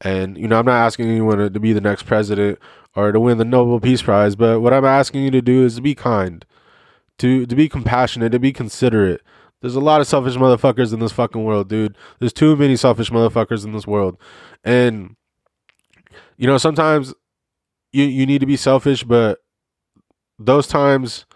[0.00, 2.58] And you know i'm not asking anyone to, to be the next president
[2.96, 4.34] or to win the nobel peace prize.
[4.34, 6.44] But what i'm asking you to do is to be kind
[7.18, 9.20] to to be compassionate to be considerate
[9.60, 11.96] there's a lot of selfish motherfuckers in this fucking world, dude.
[12.18, 14.16] There's too many selfish motherfuckers in this world.
[14.64, 15.16] And
[16.36, 17.12] you know, sometimes
[17.92, 19.40] you you need to be selfish, but
[20.38, 21.26] those times,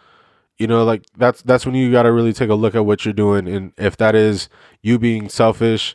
[0.59, 3.05] you know, like that's that's when you got to really take a look at what
[3.05, 4.49] you're doing and if that is
[4.83, 5.95] you being selfish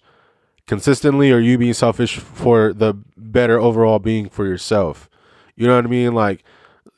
[0.68, 5.10] consistently or you being selfish for the better overall being for yourself.
[5.56, 6.13] You know what I mean?
[6.13, 6.44] Like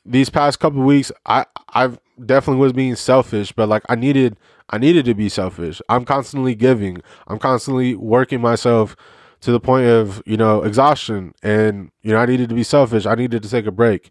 [0.04, 4.36] these past couple weeks, I I've definitely was being selfish, but like I needed
[4.70, 5.80] I needed to be selfish.
[5.88, 7.02] I'm constantly giving.
[7.26, 8.96] I'm constantly working myself
[9.40, 13.06] to the point of, you know, exhaustion and you know, I needed to be selfish.
[13.06, 14.10] I needed to take a break.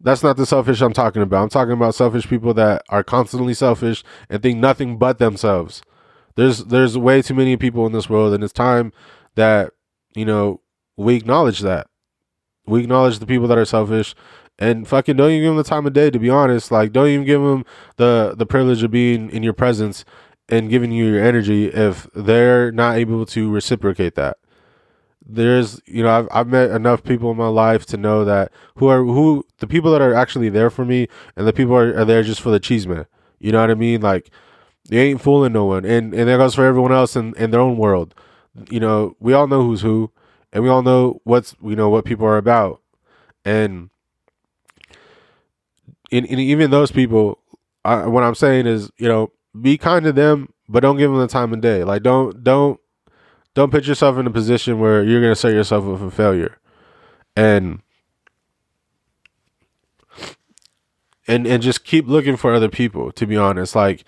[0.00, 1.42] That's not the selfish I'm talking about.
[1.42, 5.82] I'm talking about selfish people that are constantly selfish and think nothing but themselves.
[6.36, 8.92] There's there's way too many people in this world and it's time
[9.34, 9.72] that,
[10.14, 10.60] you know,
[10.96, 11.88] we acknowledge that.
[12.66, 14.14] We acknowledge the people that are selfish
[14.58, 16.10] and fucking don't even give them the time of day.
[16.10, 17.64] To be honest, like don't even give them
[17.96, 20.04] the the privilege of being in your presence
[20.48, 24.38] and giving you your energy if they're not able to reciprocate that.
[25.26, 28.88] There's, you know, I've I've met enough people in my life to know that who
[28.88, 32.04] are who the people that are actually there for me and the people are, are
[32.04, 33.06] there just for the cheese man.
[33.38, 34.02] You know what I mean?
[34.02, 34.30] Like
[34.88, 37.60] they ain't fooling no one, and and that goes for everyone else in in their
[37.60, 38.14] own world.
[38.70, 40.12] You know, we all know who's who,
[40.52, 42.82] and we all know what's you know what people are about,
[43.44, 43.88] and
[46.14, 47.38] and, and even those people,
[47.84, 51.20] I, what I'm saying is, you know, be kind to them, but don't give them
[51.20, 51.84] the time of day.
[51.84, 52.78] Like, don't don't
[53.54, 56.58] don't put yourself in a position where you're gonna set yourself up for failure,
[57.36, 57.80] and
[61.26, 63.12] and and just keep looking for other people.
[63.12, 64.04] To be honest, like.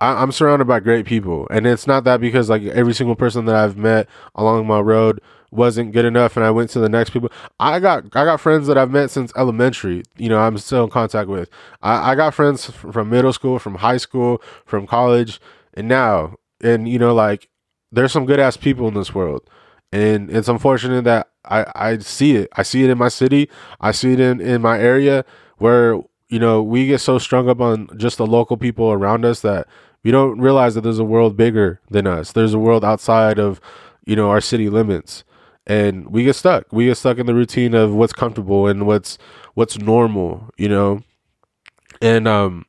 [0.00, 3.46] I, I'm surrounded by great people, and it's not that because like every single person
[3.46, 5.20] that I've met along my road
[5.50, 7.30] wasn't good enough and I went to the next people.
[7.58, 10.90] I got I got friends that I've met since elementary, you know, I'm still in
[10.90, 11.48] contact with.
[11.82, 15.40] I, I got friends from middle school, from high school, from college,
[15.74, 16.36] and now.
[16.60, 17.48] And you know, like
[17.92, 19.48] there's some good ass people in this world.
[19.90, 22.48] And it's unfortunate that I, I see it.
[22.56, 23.48] I see it in my city.
[23.80, 25.24] I see it in, in my area
[25.56, 29.40] where, you know, we get so strung up on just the local people around us
[29.40, 29.66] that
[30.04, 32.32] we don't realize that there's a world bigger than us.
[32.32, 33.60] There's a world outside of,
[34.04, 35.24] you know, our city limits
[35.68, 36.72] and we get stuck.
[36.72, 39.18] We get stuck in the routine of what's comfortable and what's
[39.54, 41.02] what's normal, you know.
[42.00, 42.64] And um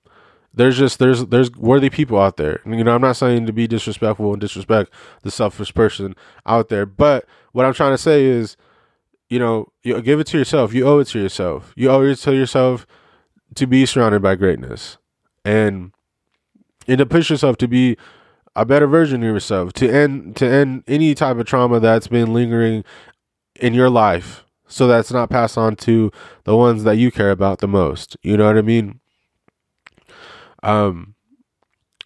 [0.54, 2.62] there's just there's there's worthy people out there.
[2.66, 4.92] You know, I'm not saying to be disrespectful and disrespect
[5.24, 8.58] the selfish person out there, but what I'm trying to say is,
[9.30, 10.74] you know, you give it to yourself.
[10.74, 11.74] You owe it to yourself.
[11.76, 12.86] You owe it to yourself
[13.56, 14.98] to be surrounded by greatness,
[15.46, 15.94] and
[16.88, 17.96] and to push yourself to be
[18.56, 22.34] a better version of yourself to end to end any type of trauma that's been
[22.34, 22.84] lingering
[23.56, 26.12] in your life so that's not passed on to
[26.44, 28.16] the ones that you care about the most.
[28.22, 29.00] You know what i mean?
[30.64, 31.16] Um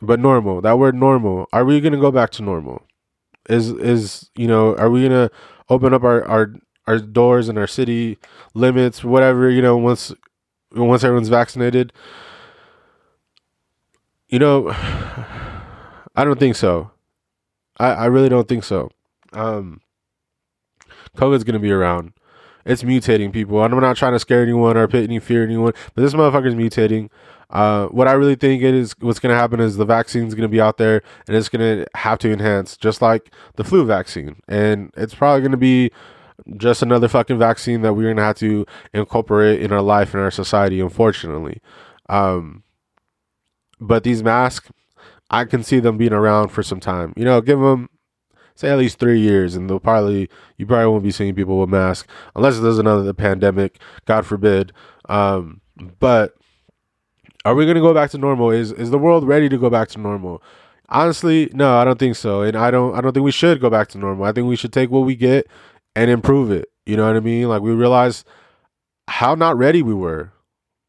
[0.02, 2.84] but normal that word normal are we going to go back to normal?
[3.50, 5.32] Is is you know are we going to
[5.70, 6.54] open up our our
[6.88, 8.18] our doors and our city
[8.54, 10.14] limits whatever you know once
[10.74, 11.92] once everyone's vaccinated?
[14.30, 14.74] You know
[16.15, 16.91] I don't think so.
[17.80, 18.89] I, I really don't think so.
[19.34, 19.82] Um,
[21.17, 22.13] COVID's gonna be around.
[22.65, 23.62] It's mutating people.
[23.62, 27.10] I'm not trying to scare anyone or put any fear anyone, but this motherfucker's mutating.
[27.49, 30.62] Uh, what I really think it is what's gonna happen is the vaccine's gonna be
[30.62, 35.13] out there and it's gonna have to enhance, just like the flu vaccine, and it's
[35.13, 35.91] probably gonna be
[36.58, 40.32] just another fucking vaccine that we're gonna have to incorporate in our life and our
[40.32, 41.62] society, unfortunately.
[42.10, 42.63] Um,
[43.80, 44.71] but these masks,
[45.34, 47.12] I can see them being around for some time.
[47.17, 47.89] You know, give them
[48.54, 51.69] say at least three years, and they'll probably you probably won't be seeing people with
[51.69, 54.72] masks unless there's another pandemic, God forbid.
[55.10, 55.60] Um,
[56.00, 56.36] but
[57.46, 58.52] are we going to go back to normal?
[58.52, 60.43] Is is the world ready to go back to normal?
[60.89, 63.72] Honestly, no, I don't think so, and I don't I don't think we should go
[63.72, 64.26] back to normal.
[64.26, 65.48] I think we should take what we get
[65.96, 66.69] and improve it.
[66.86, 67.50] You know what I mean?
[67.50, 68.24] Like we realize
[69.08, 70.32] how not ready we were.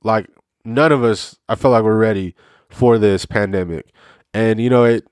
[0.02, 0.28] Like
[0.66, 2.34] none of us, I feel like we're ready
[2.68, 3.90] for this pandemic
[4.34, 5.06] and you know it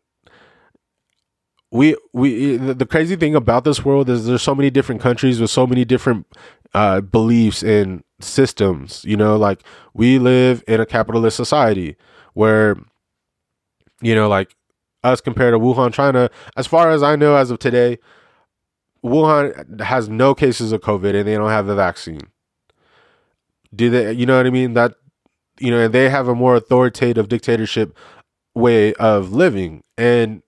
[1.71, 5.51] we we the crazy thing about this world is there's so many different countries with
[5.51, 6.27] so many different
[6.75, 9.63] uh, beliefs and systems you know like
[9.95, 11.97] we live in a capitalist society
[12.35, 12.77] where
[14.03, 14.55] you know like
[15.03, 17.99] us compared to wuhan china as far as i know as of today
[19.05, 22.21] wuhan has no cases of covid and they don't have the vaccine.
[23.75, 24.75] Do they you know what i mean?
[24.75, 24.95] That
[25.59, 27.97] you know they have a more authoritative dictatorship
[28.55, 29.83] way of living.
[29.97, 30.43] And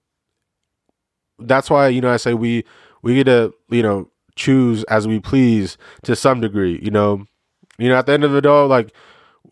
[1.38, 2.64] that's why you know i say we
[3.02, 7.26] we get to you know choose as we please to some degree you know.
[7.76, 8.92] You know at the end of the day like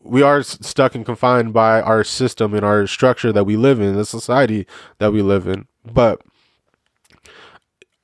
[0.01, 3.97] we are stuck and confined by our system and our structure that we live in
[3.97, 4.67] the society
[4.99, 5.67] that we live in.
[5.85, 6.23] But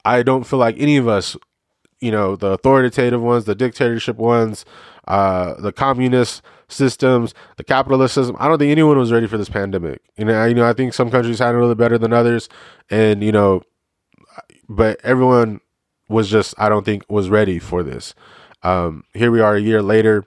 [0.05, 1.37] i don't feel like any of us
[2.01, 4.65] you know the authoritative ones the dictatorship ones
[5.07, 8.37] uh the communists systems, the capitalist system.
[8.39, 10.03] I don't think anyone was ready for this pandemic.
[10.17, 12.49] You know, I, you know, I think some countries handled it better than others,
[12.91, 13.63] and you know,
[14.69, 15.61] but everyone
[16.09, 18.15] was just, I don't think, was ready for this.
[18.63, 20.27] Um, here we are a year later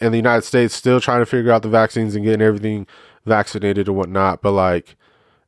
[0.00, 2.86] in the United States, still trying to figure out the vaccines and getting everything
[3.26, 4.40] vaccinated and whatnot.
[4.40, 4.96] But like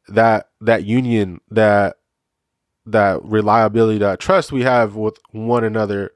[0.09, 1.97] that, that union, that
[2.85, 6.13] that reliability, that trust we have with one another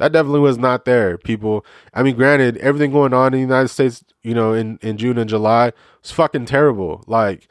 [0.00, 1.18] that definitely was not there.
[1.18, 4.96] People, I mean, granted, everything going on in the United States, you know, in, in
[4.96, 7.04] June and July was fucking terrible.
[7.06, 7.48] Like,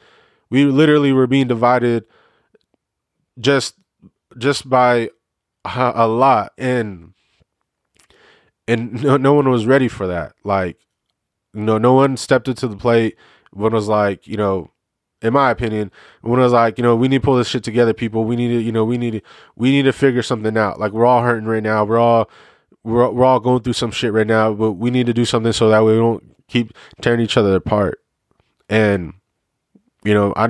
[0.50, 2.06] we literally were being divided
[3.38, 3.76] just
[4.36, 5.10] just by
[5.64, 7.14] a, lot, and
[8.66, 10.32] and no, no one was ready for that.
[10.42, 10.76] Like,
[11.54, 13.16] you know, no one stepped into the plate
[13.52, 14.72] when it was like, you know,
[15.22, 15.90] in my opinion,
[16.22, 18.24] when I was like, you know, we need to pull this shit together, people.
[18.24, 19.20] We need to, you know, we need to,
[19.54, 20.80] we need to figure something out.
[20.80, 21.84] Like we're all hurting right now.
[21.84, 22.30] We're all,
[22.82, 25.52] we're we're all going through some shit right now, but we need to do something
[25.52, 28.00] so that we don't keep tearing each other apart.
[28.68, 29.14] And
[30.02, 30.48] you know, I,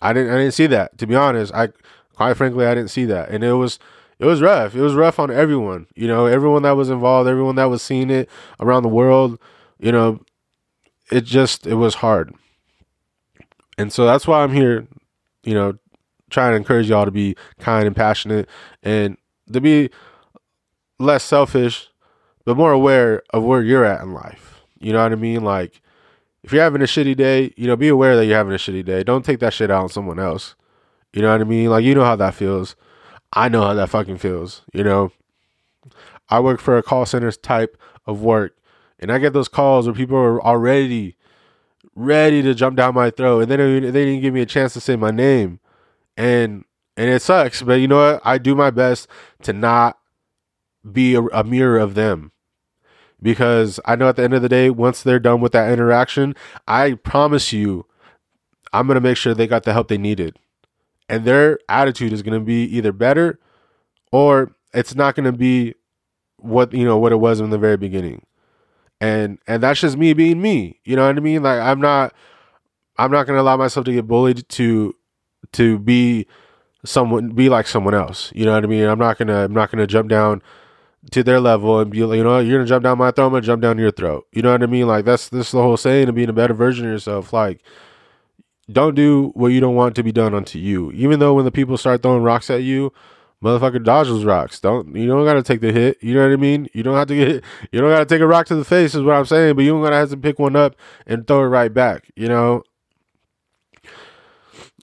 [0.00, 0.96] I didn't, I didn't see that.
[0.98, 1.68] To be honest, I,
[2.14, 3.78] quite frankly, I didn't see that, and it was,
[4.18, 4.74] it was rough.
[4.74, 5.86] It was rough on everyone.
[5.94, 9.38] You know, everyone that was involved, everyone that was seeing it around the world.
[9.78, 10.20] You know,
[11.10, 12.32] it just, it was hard
[13.82, 14.86] and so that's why I'm here,
[15.42, 15.76] you know,
[16.30, 18.48] trying to encourage y'all to be kind and passionate
[18.82, 19.16] and
[19.52, 19.90] to be
[21.00, 21.88] less selfish,
[22.44, 24.62] but more aware of where you're at in life.
[24.78, 25.42] You know what I mean?
[25.42, 25.82] Like,
[26.44, 28.84] if you're having a shitty day, you know, be aware that you're having a shitty
[28.84, 29.02] day.
[29.02, 30.54] Don't take that shit out on someone else.
[31.12, 31.68] You know what I mean?
[31.68, 32.76] Like, you know how that feels.
[33.32, 35.10] I know how that fucking feels, you know.
[36.28, 38.56] I work for a call center type of work,
[39.00, 41.16] and I get those calls where people are already
[41.94, 44.72] ready to jump down my throat, and then they, they didn't give me a chance
[44.74, 45.60] to say my name,
[46.16, 46.64] and
[46.96, 47.62] and it sucks.
[47.62, 48.22] But you know what?
[48.24, 49.08] I do my best
[49.42, 49.98] to not
[50.90, 52.32] be a, a mirror of them
[53.20, 56.34] because I know at the end of the day, once they're done with that interaction,
[56.66, 57.86] I promise you,
[58.72, 60.38] I'm gonna make sure they got the help they needed,
[61.08, 63.38] and their attitude is gonna be either better
[64.10, 65.74] or it's not gonna be
[66.36, 68.26] what you know what it was in the very beginning
[69.02, 70.78] and and that's just me being me.
[70.84, 71.42] You know what i mean?
[71.42, 72.14] Like i'm not
[72.96, 74.94] i'm not going to allow myself to get bullied to
[75.52, 76.26] to be
[76.84, 78.30] someone be like someone else.
[78.32, 78.84] You know what i mean?
[78.84, 80.40] I'm not going to i'm not going to jump down
[81.10, 83.26] to their level and be like you know you're going to jump down my throat
[83.26, 84.24] i'm going to jump down your throat.
[84.32, 84.86] You know what i mean?
[84.86, 87.32] Like that's this is the whole saying of being a better version of yourself.
[87.32, 87.60] Like
[88.70, 90.92] don't do what you don't want to be done unto you.
[90.92, 92.92] Even though when the people start throwing rocks at you
[93.42, 94.60] motherfucker dodge those rocks.
[94.60, 95.98] Don't you don't gotta take the hit.
[96.00, 96.68] You know what I mean?
[96.72, 99.02] You don't have to get you don't gotta take a rock to the face is
[99.02, 100.76] what I'm saying, but you don't gotta have to pick one up
[101.06, 102.62] and throw it right back, you know?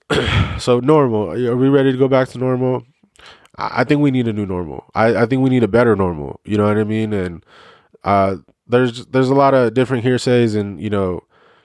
[0.60, 1.32] so normal.
[1.32, 2.84] Are we ready to go back to normal?
[3.58, 4.86] I, I think we need a new normal.
[4.94, 6.42] I, I think we need a better normal.
[6.44, 7.14] You know what I mean?
[7.14, 7.46] And
[8.04, 11.22] uh there's there's a lot of different hearsays and, you know,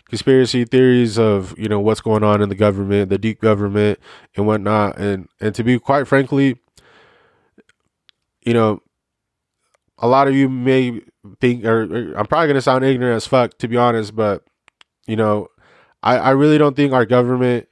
[0.09, 3.99] conspiracy theories of you know what's going on in the government, the deep government,
[4.37, 4.97] and whatnot.
[4.99, 6.61] And and to be quite frankly,
[8.45, 8.81] you know,
[9.99, 11.01] a lot of you may
[11.41, 14.45] think, or, or I'm probably going to sound ignorant as fuck, to be honest, but,
[15.07, 15.49] you know,
[16.03, 17.69] I, I really don't think our government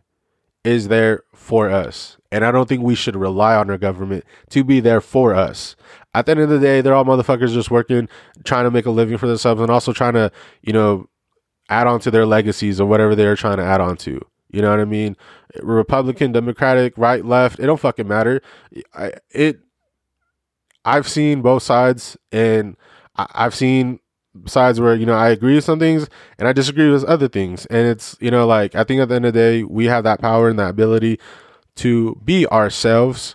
[0.64, 2.16] is there for us.
[2.30, 5.76] And I don't think we should rely on our government to be there for us.
[6.14, 8.08] At the end of the day, they're all motherfuckers just working,
[8.44, 10.32] trying to make a living for themselves and also trying to,
[10.62, 11.08] you know,
[11.68, 14.20] add on to their legacies or whatever they're trying to add on to.
[14.50, 15.16] You know what I mean?
[15.62, 18.40] Republican, Democratic, right, left, it don't fucking matter.
[18.94, 19.60] I, it
[20.84, 22.76] I've seen both sides, and
[23.16, 24.00] I've seen
[24.46, 27.66] sides where you know I agree with some things and I disagree with other things,
[27.66, 30.04] and it's you know like I think at the end of the day we have
[30.04, 31.18] that power and that ability
[31.76, 33.34] to be ourselves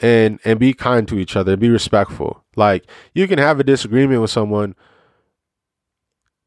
[0.00, 2.44] and and be kind to each other, be respectful.
[2.56, 4.74] Like you can have a disagreement with someone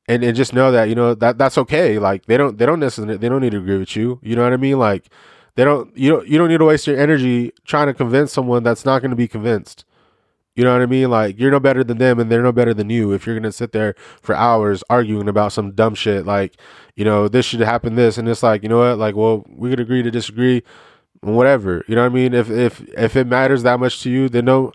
[0.07, 1.97] and and just know that you know that that's okay.
[1.99, 4.19] Like they don't they don't necessarily they don't need to agree with you.
[4.21, 4.77] You know what I mean?
[4.77, 5.09] Like
[5.55, 8.63] they don't you don't you don't need to waste your energy trying to convince someone
[8.63, 9.85] that's not going to be convinced.
[10.55, 11.09] You know what I mean?
[11.09, 13.51] Like you're no better than them and they're no better than you if you're gonna
[13.51, 16.55] sit there for hours arguing about some dumb shit like,
[16.95, 19.69] you know, this should happen this and it's like, you know what, like, well, we
[19.69, 20.63] could agree to disagree,
[21.19, 21.83] whatever.
[21.87, 22.33] You know what I mean?
[22.33, 24.73] If if if it matters that much to you, then don't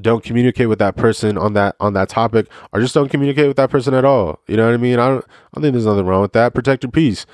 [0.00, 3.56] don't communicate with that person on that on that topic or just don't communicate with
[3.58, 4.40] that person at all.
[4.48, 4.98] You know what I mean?
[4.98, 6.54] I don't I don't think there's nothing wrong with that.
[6.54, 7.26] Protect your peace.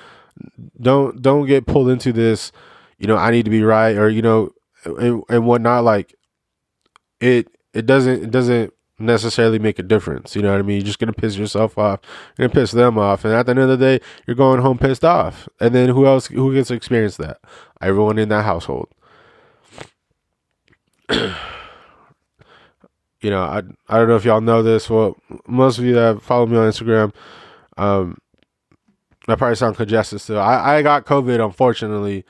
[0.80, 2.52] Don't don't get pulled into this,
[2.98, 4.52] you know, I need to be right or, you know,
[4.84, 5.84] and, and whatnot.
[5.84, 6.14] Like
[7.20, 10.34] it it doesn't it doesn't necessarily make a difference.
[10.34, 10.78] You know what I mean?
[10.78, 12.00] You're just gonna piss yourself off.
[12.36, 14.78] You're gonna piss them off, and at the end of the day, you're going home
[14.78, 15.48] pissed off.
[15.60, 16.26] And then who else?
[16.26, 17.38] Who gets to experience that?
[17.80, 18.88] Everyone in that household.
[21.10, 21.30] you
[23.30, 24.90] know, I I don't know if y'all know this.
[24.90, 27.14] Well, most of you that follow me on Instagram,
[27.76, 28.18] um,
[29.26, 30.40] I probably sound congested still.
[30.40, 32.24] I I got COVID, unfortunately.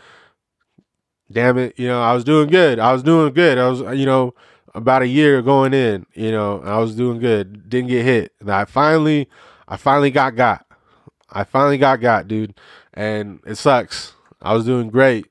[1.30, 2.78] Damn it, you know, I was doing good.
[2.78, 3.58] I was doing good.
[3.58, 4.32] I was, you know,
[4.74, 8.32] about a year going in, you know, I was doing good, didn't get hit.
[8.40, 9.28] And I finally,
[9.66, 10.66] I finally got got.
[11.30, 12.58] I finally got got, dude,
[12.94, 14.14] and it sucks.
[14.40, 15.26] I was doing great.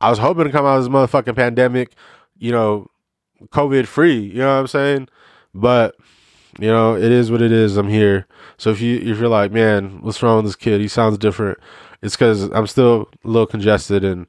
[0.00, 1.94] I was hoping to come out of this motherfucking pandemic,
[2.36, 2.90] you know,
[3.46, 4.18] COVID free.
[4.18, 5.08] You know what I'm saying?
[5.54, 5.94] But
[6.58, 7.76] you know, it is what it is.
[7.76, 8.26] I'm here.
[8.58, 10.80] So if you if you're like, man, what's wrong with this kid?
[10.80, 11.58] He sounds different.
[12.02, 14.26] It's because I'm still a little congested, and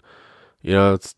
[0.61, 1.13] you know, it's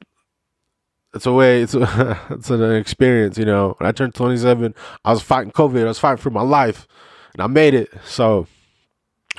[1.17, 3.75] it's a way it's a, it's an experience you know.
[3.77, 5.81] When i turned 27 i was fighting covid.
[5.81, 6.87] I was fighting for my life
[7.33, 7.89] and i made it.
[8.05, 8.47] So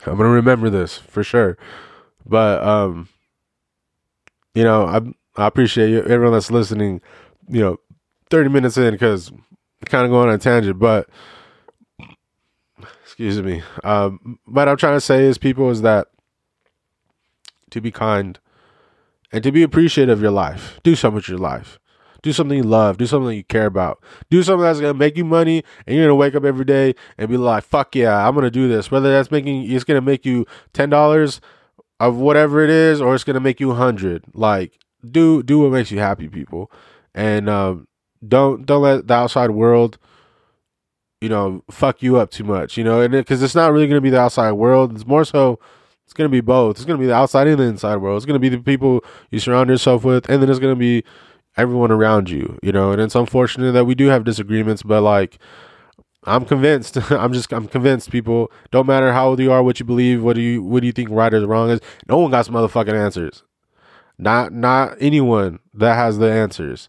[0.04, 1.56] i'm gonna remember this for sure.
[2.26, 3.08] But um
[4.54, 5.00] you know i
[5.42, 7.00] i appreciate you everyone that's listening
[7.48, 7.76] you know
[8.30, 9.30] 30 minutes in because
[9.86, 11.08] kind of going on a tangent but
[13.04, 13.62] excuse me.
[13.84, 16.08] Um what i'm trying to say is people is that
[17.70, 18.38] to be kind
[19.32, 20.80] and to be appreciative of your life.
[20.82, 21.78] Do something with your life.
[22.22, 22.98] Do something you love.
[22.98, 24.02] Do something you care about.
[24.28, 27.28] Do something that's gonna make you money, and you're gonna wake up every day and
[27.28, 30.44] be like, "Fuck yeah, I'm gonna do this." Whether that's making it's gonna make you
[30.72, 31.40] ten dollars
[32.00, 34.24] of whatever it is, or it's gonna make you hundred.
[34.34, 36.72] Like, do do what makes you happy, people,
[37.14, 37.86] and um,
[38.26, 39.98] don't don't let the outside world,
[41.20, 42.76] you know, fuck you up too much.
[42.76, 44.92] You know, and because it, it's not really gonna be the outside world.
[44.94, 45.60] It's more so
[46.08, 46.76] it's gonna be both.
[46.76, 48.16] It's gonna be the outside and the inside world.
[48.16, 51.04] It's gonna be the people you surround yourself with, and then it's gonna be
[51.58, 52.92] everyone around you, you know.
[52.92, 55.38] And it's unfortunate that we do have disagreements, but like
[56.24, 56.96] I'm convinced.
[57.10, 60.34] I'm just I'm convinced people don't matter how old you are, what you believe, what
[60.34, 61.80] do you what do you think right or wrong is.
[62.08, 63.42] No one got some motherfucking answers.
[64.16, 66.88] Not not anyone that has the answers.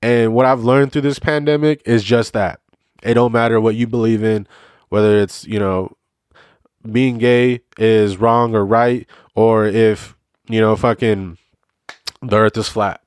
[0.00, 2.60] And what I've learned through this pandemic is just that.
[3.02, 4.46] It don't matter what you believe in,
[4.88, 5.94] whether it's, you know,
[6.92, 10.16] being gay is wrong or right, or if,
[10.48, 11.38] you know, fucking
[12.22, 13.00] the earth is flat.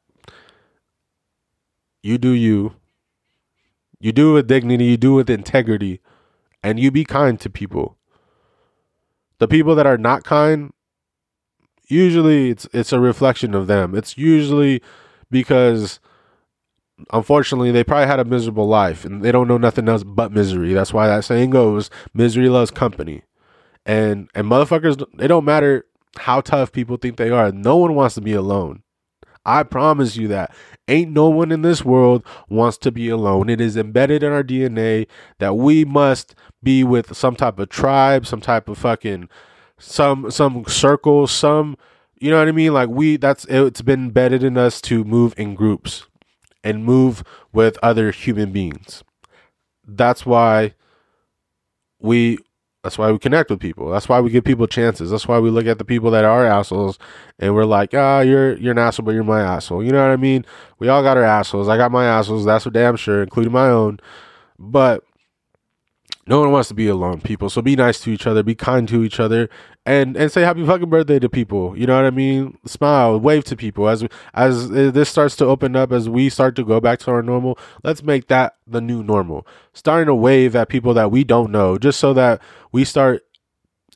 [2.01, 2.75] You do you.
[3.99, 5.99] You do it with dignity, you do it with integrity,
[6.63, 7.97] and you be kind to people.
[9.39, 10.71] The people that are not kind,
[11.87, 13.95] usually it's it's a reflection of them.
[13.95, 14.81] It's usually
[15.29, 15.99] because
[17.11, 20.73] unfortunately they probably had a miserable life and they don't know nothing else but misery.
[20.73, 23.23] That's why that saying goes, misery loves company.
[23.89, 25.83] And and motherfuckers it don't matter
[26.15, 27.51] how tough people think they are.
[27.51, 28.83] No one wants to be alone.
[29.47, 30.53] I promise you that.
[30.87, 33.49] Ain't no one in this world wants to be alone.
[33.49, 35.07] It is embedded in our DNA
[35.39, 39.27] that we must be with some type of tribe, some type of fucking
[39.79, 41.75] some some circle, some
[42.21, 42.75] you know what I mean?
[42.75, 46.05] Like we that's it's been embedded in us to move in groups
[46.63, 49.03] and move with other human beings.
[49.83, 50.75] That's why
[51.99, 52.37] we
[52.83, 53.91] that's why we connect with people.
[53.91, 55.11] That's why we give people chances.
[55.11, 56.97] That's why we look at the people that are assholes
[57.37, 59.83] and we're like, ah, oh, you're you're an asshole, but you're my asshole.
[59.83, 60.45] You know what I mean?
[60.79, 61.67] We all got our assholes.
[61.67, 62.45] I got my assholes.
[62.45, 63.99] That's for damn sure, including my own.
[64.57, 65.03] But
[66.29, 67.49] no one wants to be alone, people.
[67.49, 69.49] So be nice to each other, be kind to each other,
[69.83, 71.75] and and say happy fucking birthday to people.
[71.75, 72.59] You know what I mean?
[72.65, 76.63] Smile, wave to people as as this starts to open up, as we start to
[76.63, 77.57] go back to our normal.
[77.83, 79.47] Let's make that the new normal.
[79.73, 83.23] Starting to wave at people that we don't know, just so that we start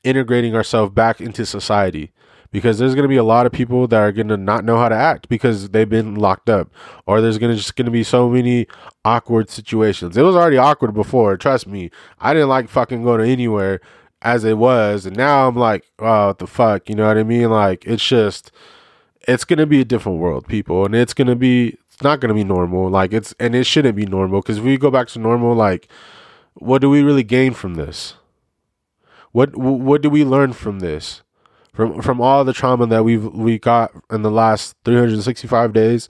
[0.04, 2.12] integrating ourselves back into society
[2.54, 4.78] because there's going to be a lot of people that are going to not know
[4.78, 6.70] how to act because they've been locked up
[7.08, 8.68] or there's going to just going to be so many
[9.04, 10.16] awkward situations.
[10.16, 11.90] It was already awkward before, trust me.
[12.20, 13.82] I didn't like fucking going anywhere
[14.22, 17.24] as it was and now I'm like, oh, what the fuck, you know what I
[17.24, 17.50] mean?
[17.50, 18.52] Like it's just
[19.28, 22.20] it's going to be a different world, people, and it's going to be it's not
[22.20, 22.88] going to be normal.
[22.88, 25.88] Like it's and it shouldn't be normal cuz if we go back to normal like
[26.54, 28.14] what do we really gain from this?
[29.32, 31.24] What what do we learn from this?
[31.74, 36.08] From from all the trauma that we've we got in the last 365 days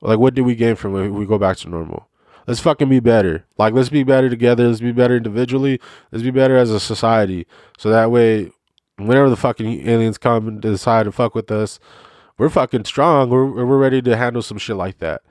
[0.00, 2.08] like what did we gain from it we go back to normal?
[2.46, 3.46] Let's fucking be better.
[3.56, 4.68] Like let's be better together.
[4.68, 5.80] Let's be better individually.
[6.12, 7.46] Let's be better as a society.
[7.78, 8.50] So that way
[8.96, 11.80] whenever the fucking aliens come and decide to fuck with us
[12.36, 13.30] we're fucking strong.
[13.30, 15.22] We're, we're ready to handle some shit like that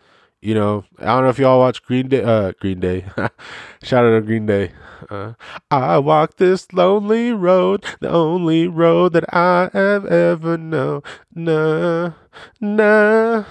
[0.44, 2.22] you know, I don't know if y'all watch Green Day.
[2.22, 3.06] Uh, Green Day.
[3.84, 4.72] Shout out to Green Day.
[5.10, 5.34] Uh,
[5.72, 11.02] I walk this lonely road, the only road that I have ever known.
[11.34, 12.12] Nah,
[12.60, 13.46] nah.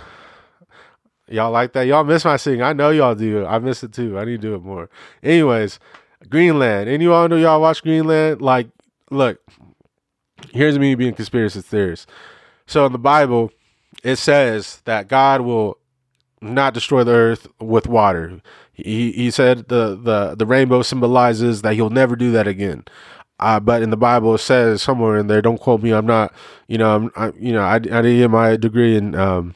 [1.29, 1.87] Y'all like that?
[1.87, 2.61] Y'all miss my singing.
[2.61, 3.47] I know y'all do.
[3.47, 4.19] I miss it too.
[4.19, 4.91] I need to do it more.
[5.23, 5.81] Anyways,
[6.29, 6.91] Greenland.
[6.91, 8.43] And you all know y'all watch Greenland?
[8.43, 8.69] Like,
[9.11, 9.41] look,
[10.51, 12.07] here's me being conspiracy theorist.
[12.67, 13.51] So in the Bible,
[14.05, 15.79] it says that God will
[16.43, 18.41] not destroy the earth with water.
[18.73, 22.85] He he said the the the rainbow symbolizes that he'll never do that again.
[23.39, 25.93] Uh, but in the Bible it says somewhere in there, don't quote me.
[25.93, 26.33] I'm not,
[26.69, 29.55] you know, I'm, I, you know, I, I didn't get my degree in um,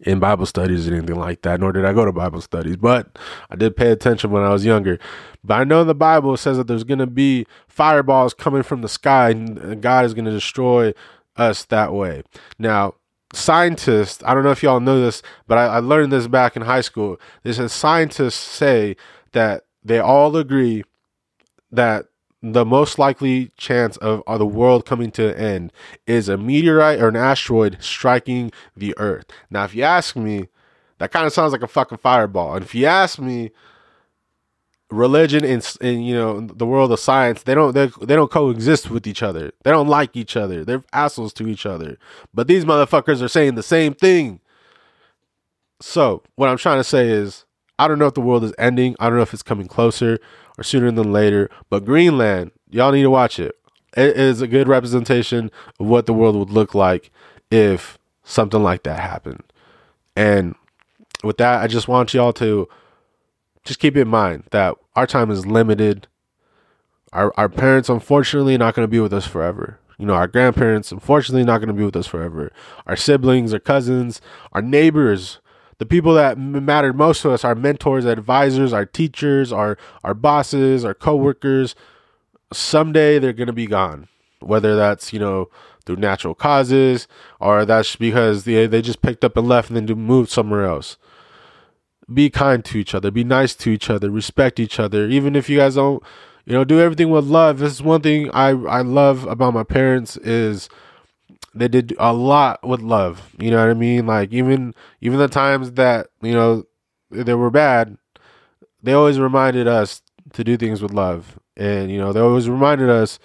[0.00, 2.76] in Bible studies or anything like that, nor did I go to Bible studies.
[2.76, 3.18] But
[3.50, 4.98] I did pay attention when I was younger.
[5.42, 8.88] But I know the Bible says that there's going to be fireballs coming from the
[8.88, 10.92] sky, and God is going to destroy
[11.36, 12.22] us that way.
[12.58, 12.94] Now,
[13.32, 16.62] scientists, I don't know if y'all know this, but I, I learned this back in
[16.62, 17.20] high school.
[17.42, 18.96] They said scientists say
[19.32, 20.84] that they all agree
[21.70, 22.06] that
[22.42, 25.72] the most likely chance of, the world coming to an end
[26.06, 29.26] is a meteorite or an asteroid striking the earth.
[29.50, 30.48] Now, if you ask me,
[30.98, 32.54] that kind of sounds like a fucking fireball.
[32.54, 33.50] And if you ask me,
[34.90, 38.90] religion and, and you know the world of science they don't they, they don't coexist
[38.90, 39.52] with each other.
[39.62, 40.64] They don't like each other.
[40.64, 41.98] They're assholes to each other.
[42.32, 44.40] But these motherfuckers are saying the same thing.
[45.80, 47.44] So what i'm trying to say is
[47.78, 48.96] i don't know if the world is ending.
[48.98, 50.18] I don't know if it's coming closer
[50.56, 51.50] or sooner than later.
[51.68, 53.56] But greenland y'all need to watch it.
[53.96, 57.10] It is a good representation of what the world would look like
[57.50, 59.42] if something like that happened.
[60.16, 60.54] And
[61.22, 62.68] with that i just want y'all to
[63.68, 66.08] just keep in mind that our time is limited.
[67.12, 69.78] Our our parents unfortunately not going to be with us forever.
[69.98, 72.50] You know, our grandparents unfortunately not going to be with us forever.
[72.86, 75.40] Our siblings, our cousins, our neighbors,
[75.76, 80.82] the people that mattered most to us, our mentors, advisors, our teachers, our our bosses,
[80.82, 81.74] our coworkers,
[82.50, 84.08] someday they're going to be gone.
[84.40, 85.50] Whether that's, you know,
[85.84, 87.06] through natural causes,
[87.38, 90.96] or that's because they they just picked up and left and then moved somewhere else.
[92.12, 93.10] Be kind to each other.
[93.10, 94.10] Be nice to each other.
[94.10, 95.08] Respect each other.
[95.08, 96.02] Even if you guys don't,
[96.46, 97.58] you know, do everything with love.
[97.58, 100.68] This is one thing I I love about my parents is
[101.54, 103.30] they did a lot with love.
[103.38, 104.06] You know what I mean?
[104.06, 106.64] Like even even the times that you know
[107.10, 107.98] they were bad,
[108.82, 110.02] they always reminded us
[110.32, 113.18] to do things with love, and you know they always reminded us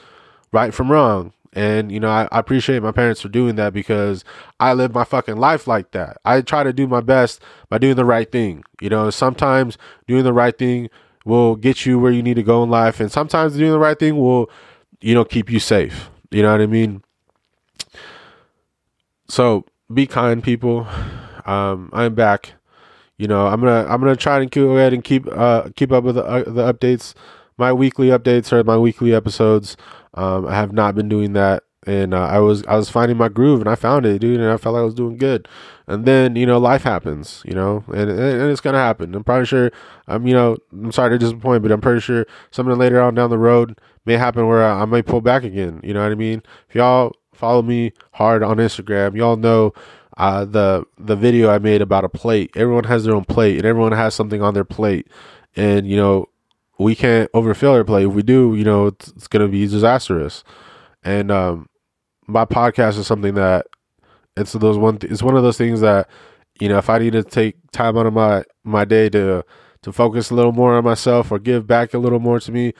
[0.51, 1.33] right from wrong.
[1.55, 4.23] And you know I, I appreciate my parents for doing that because
[4.59, 6.17] I live my fucking life like that.
[6.25, 8.63] I try to do my best by doing the right thing.
[8.81, 9.77] You know sometimes
[10.07, 10.89] doing the right thing
[11.25, 13.97] will get you where you need to go in life, and sometimes doing the right
[13.97, 14.49] thing will
[15.01, 16.09] you know keep you safe.
[16.31, 17.03] You know what I mean?
[19.27, 20.87] So be kind, people.
[21.45, 22.53] Um, I'm back.
[23.17, 26.03] You know, I'm gonna I'm gonna try and go ahead and keep uh keep up
[26.03, 27.13] with the, uh, the updates.
[27.57, 29.77] My weekly updates or my weekly episodes.
[30.13, 33.29] Um, I have not been doing that, and uh, I was I was finding my
[33.29, 35.47] groove, and I found it, dude, and I felt like I was doing good.
[35.87, 39.15] And then you know, life happens, you know, and and it's gonna happen.
[39.15, 39.71] I'm probably sure.
[40.07, 43.29] I'm you know, I'm sorry to disappoint, but I'm pretty sure something later on down
[43.29, 45.81] the road may happen where I, I may pull back again.
[45.83, 46.43] You know what I mean?
[46.69, 49.15] If y'all follow me hard on Instagram.
[49.15, 49.73] Y'all know
[50.17, 52.51] uh, the the video I made about a plate.
[52.55, 55.07] Everyone has their own plate, and everyone has something on their plate.
[55.55, 56.29] And you know,
[56.83, 58.07] we can't overfill our plate.
[58.07, 60.43] If we do, you know, it's, it's going to be disastrous.
[61.03, 61.67] And um,
[62.27, 63.65] my podcast is something that
[64.37, 64.97] it's those one.
[64.97, 66.09] Th- it's one of those things that
[66.59, 69.43] you know, if I need to take time out of my my day to
[69.81, 72.73] to focus a little more on myself or give back a little more to me,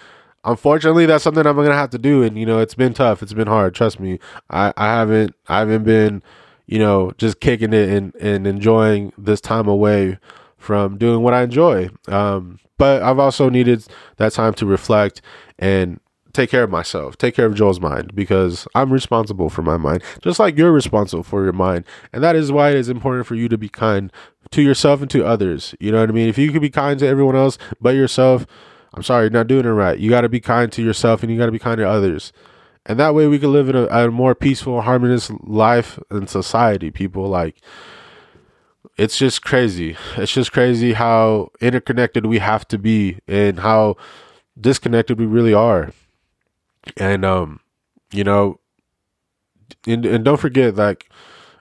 [0.46, 3.34] unfortunately that's something i'm gonna have to do and you know it's been tough it's
[3.34, 6.22] been hard trust me i i haven't i haven't been
[6.66, 10.18] you know just kicking it and and enjoying this time away
[10.64, 13.86] from doing what i enjoy um but i've also needed
[14.18, 15.22] that time to reflect
[15.60, 16.00] and
[16.32, 20.02] take care of myself take care of joel's mind because i'm responsible for my mind
[20.22, 23.36] just like you're responsible for your mind and that is why it is important for
[23.36, 24.12] you to be kind
[24.50, 27.00] to yourself and to others you know what i mean if you can be kind
[27.00, 28.48] to everyone else but yourself
[28.94, 29.98] I'm sorry, you're not doing it right.
[29.98, 32.32] You got to be kind to yourself and you got to be kind to others.
[32.86, 36.92] And that way we can live in a, a more peaceful, harmonious life and society,
[36.92, 37.28] people.
[37.28, 37.62] Like,
[38.98, 39.98] it's just crazy.
[40.18, 43.96] It's just crazy how interconnected we have to be and how
[44.60, 45.92] disconnected we really are.
[46.98, 47.60] And, um,
[48.12, 48.60] you know,
[49.88, 51.10] and, and don't forget, like,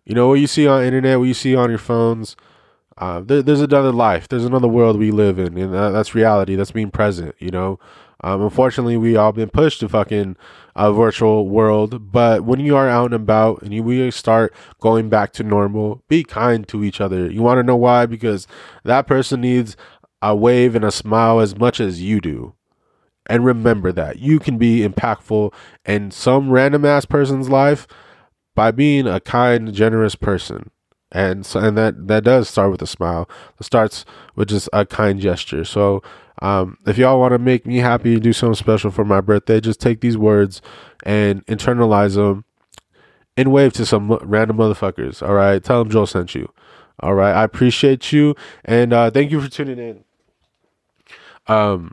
[0.05, 2.37] you know, what you see on internet, what you see on your phones,
[2.99, 4.28] uh, there, there's another life.
[4.28, 6.57] There's another world we live in, and uh, that's reality.
[6.57, 7.35] That's being present.
[7.39, 7.78] You know.
[8.24, 10.37] Um, unfortunately, we all been pushed to fucking
[10.75, 12.12] a virtual world.
[12.12, 16.03] But when you are out and about and you we start going back to normal,
[16.09, 17.31] be kind to each other.
[17.31, 18.07] You want to know why?
[18.07, 18.47] Because
[18.85, 19.77] that person needs
[20.20, 22.55] a wave and a smile as much as you do.
[23.27, 25.53] And remember that you can be impactful
[25.85, 27.87] in some random ass person's life
[28.55, 30.70] by being a kind, generous person
[31.12, 33.29] and so and that that does start with a smile.
[33.61, 34.05] It starts
[34.35, 35.64] with just a kind gesture.
[35.64, 36.03] So
[36.41, 39.61] um, if y'all want to make me happy and do something special for my birthday,
[39.61, 40.62] just take these words
[41.05, 42.45] and internalize them
[43.37, 45.26] and wave to some random motherfuckers.
[45.26, 46.53] All right, tell them Joel sent you.
[47.01, 50.05] All right, I appreciate you and uh, thank you for tuning in.
[51.47, 51.93] Um,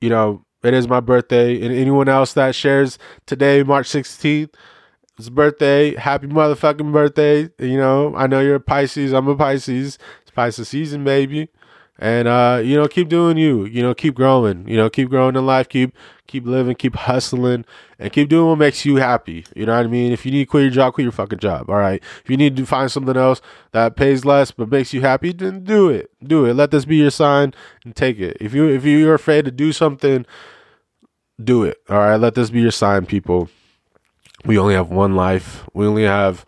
[0.00, 4.54] you know, it is my birthday, and anyone else that shares today, March sixteenth
[5.20, 5.94] his birthday.
[5.94, 7.50] Happy motherfucking birthday.
[7.58, 9.12] You know, I know you're a Pisces.
[9.12, 9.98] I'm a Pisces.
[10.22, 11.48] It's Pisces season, baby.
[12.00, 13.66] And uh, you know, keep doing you.
[13.66, 14.66] You know, keep growing.
[14.66, 15.68] You know, keep growing in life.
[15.68, 15.94] Keep
[16.26, 16.74] keep living.
[16.74, 17.64] Keep hustling,
[17.98, 19.44] and keep doing what makes you happy.
[19.54, 20.10] You know what I mean?
[20.10, 21.70] If you need to quit your job, quit your fucking job.
[21.70, 22.02] All right.
[22.24, 23.40] If you need to find something else
[23.72, 26.10] that pays less but makes you happy, then do it.
[26.24, 26.54] Do it.
[26.54, 28.38] Let this be your sign and take it.
[28.40, 30.24] If you if you're afraid to do something,
[31.42, 31.76] do it.
[31.88, 32.16] All right.
[32.16, 33.50] Let this be your sign, people
[34.44, 35.66] we only have one life.
[35.74, 36.44] We only have,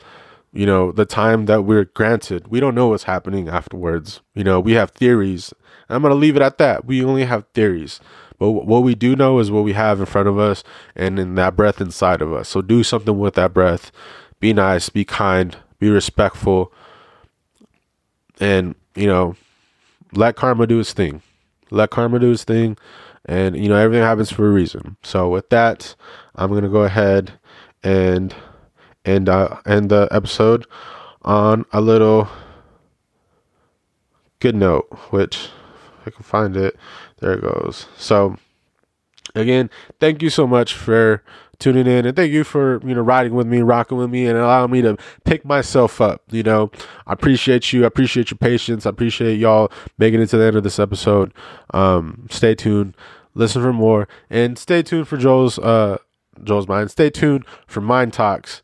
[0.52, 2.48] you know, the time that we're granted.
[2.48, 4.20] We don't know what's happening afterwards.
[4.34, 5.54] You know, we have theories.
[5.88, 6.84] I'm going to leave it at that.
[6.84, 8.00] We only have theories.
[8.38, 10.64] But what we do know is what we have in front of us
[10.96, 12.48] and in that breath inside of us.
[12.48, 13.92] So do something with that breath.
[14.40, 16.72] Be nice, be kind, be respectful,
[18.40, 19.36] and, you know,
[20.12, 21.22] let karma do its thing.
[21.70, 22.76] Let karma do its thing.
[23.24, 24.96] And, you know, everything happens for a reason.
[25.04, 25.94] So with that,
[26.34, 27.34] I'm going to go ahead
[27.84, 28.34] and
[29.04, 30.66] and uh, end the episode
[31.22, 32.28] on a little
[34.40, 35.48] good note, which
[36.06, 36.76] I can find it.
[37.18, 37.86] There it goes.
[37.96, 38.36] So
[39.34, 41.22] again, thank you so much for
[41.58, 44.36] tuning in and thank you for you know riding with me rocking with me and
[44.36, 46.72] allowing me to pick myself up you know
[47.06, 50.56] i appreciate you i appreciate your patience i appreciate y'all making it to the end
[50.56, 51.32] of this episode
[51.72, 52.96] um stay tuned
[53.36, 55.96] listen for more and stay tuned for joel's uh
[56.42, 56.90] Joel's Mind.
[56.90, 58.62] Stay tuned for Mind Talks.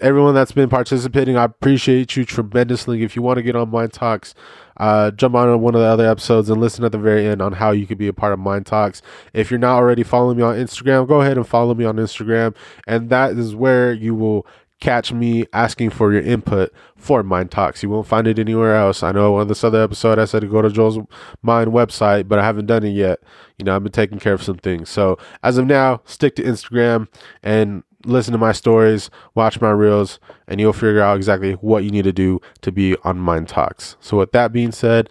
[0.00, 3.02] Everyone that's been participating, I appreciate you tremendously.
[3.02, 4.34] If you want to get on Mind Talks,
[4.76, 7.52] uh, jump on one of the other episodes and listen at the very end on
[7.52, 9.02] how you could be a part of Mind Talks.
[9.32, 12.54] If you're not already following me on Instagram, go ahead and follow me on Instagram.
[12.86, 14.46] And that is where you will
[14.80, 17.82] catch me asking for your input for Mind Talks.
[17.82, 19.02] You won't find it anywhere else.
[19.02, 20.98] I know on this other episode I said to go to Joel's
[21.42, 23.18] Mind website, but I haven't done it yet.
[23.58, 24.88] You know, I've been taking care of some things.
[24.88, 27.08] So as of now, stick to Instagram
[27.42, 31.90] and listen to my stories, watch my reels, and you'll figure out exactly what you
[31.90, 33.96] need to do to be on Mind Talks.
[34.00, 35.10] So with that being said,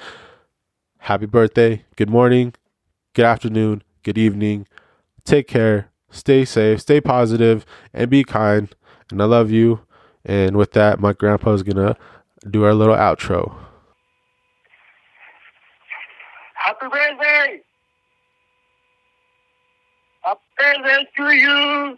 [0.99, 2.53] happy birthday, good morning,
[3.13, 4.67] good afternoon, good evening.
[5.25, 8.73] Take care, stay safe, stay positive, and be kind
[9.11, 9.81] and I love you.
[10.25, 11.95] And with that, my grandpa is gonna
[12.49, 13.55] do our little outro.
[16.55, 17.61] Happy birthday!
[20.21, 21.97] Happy birthday to you!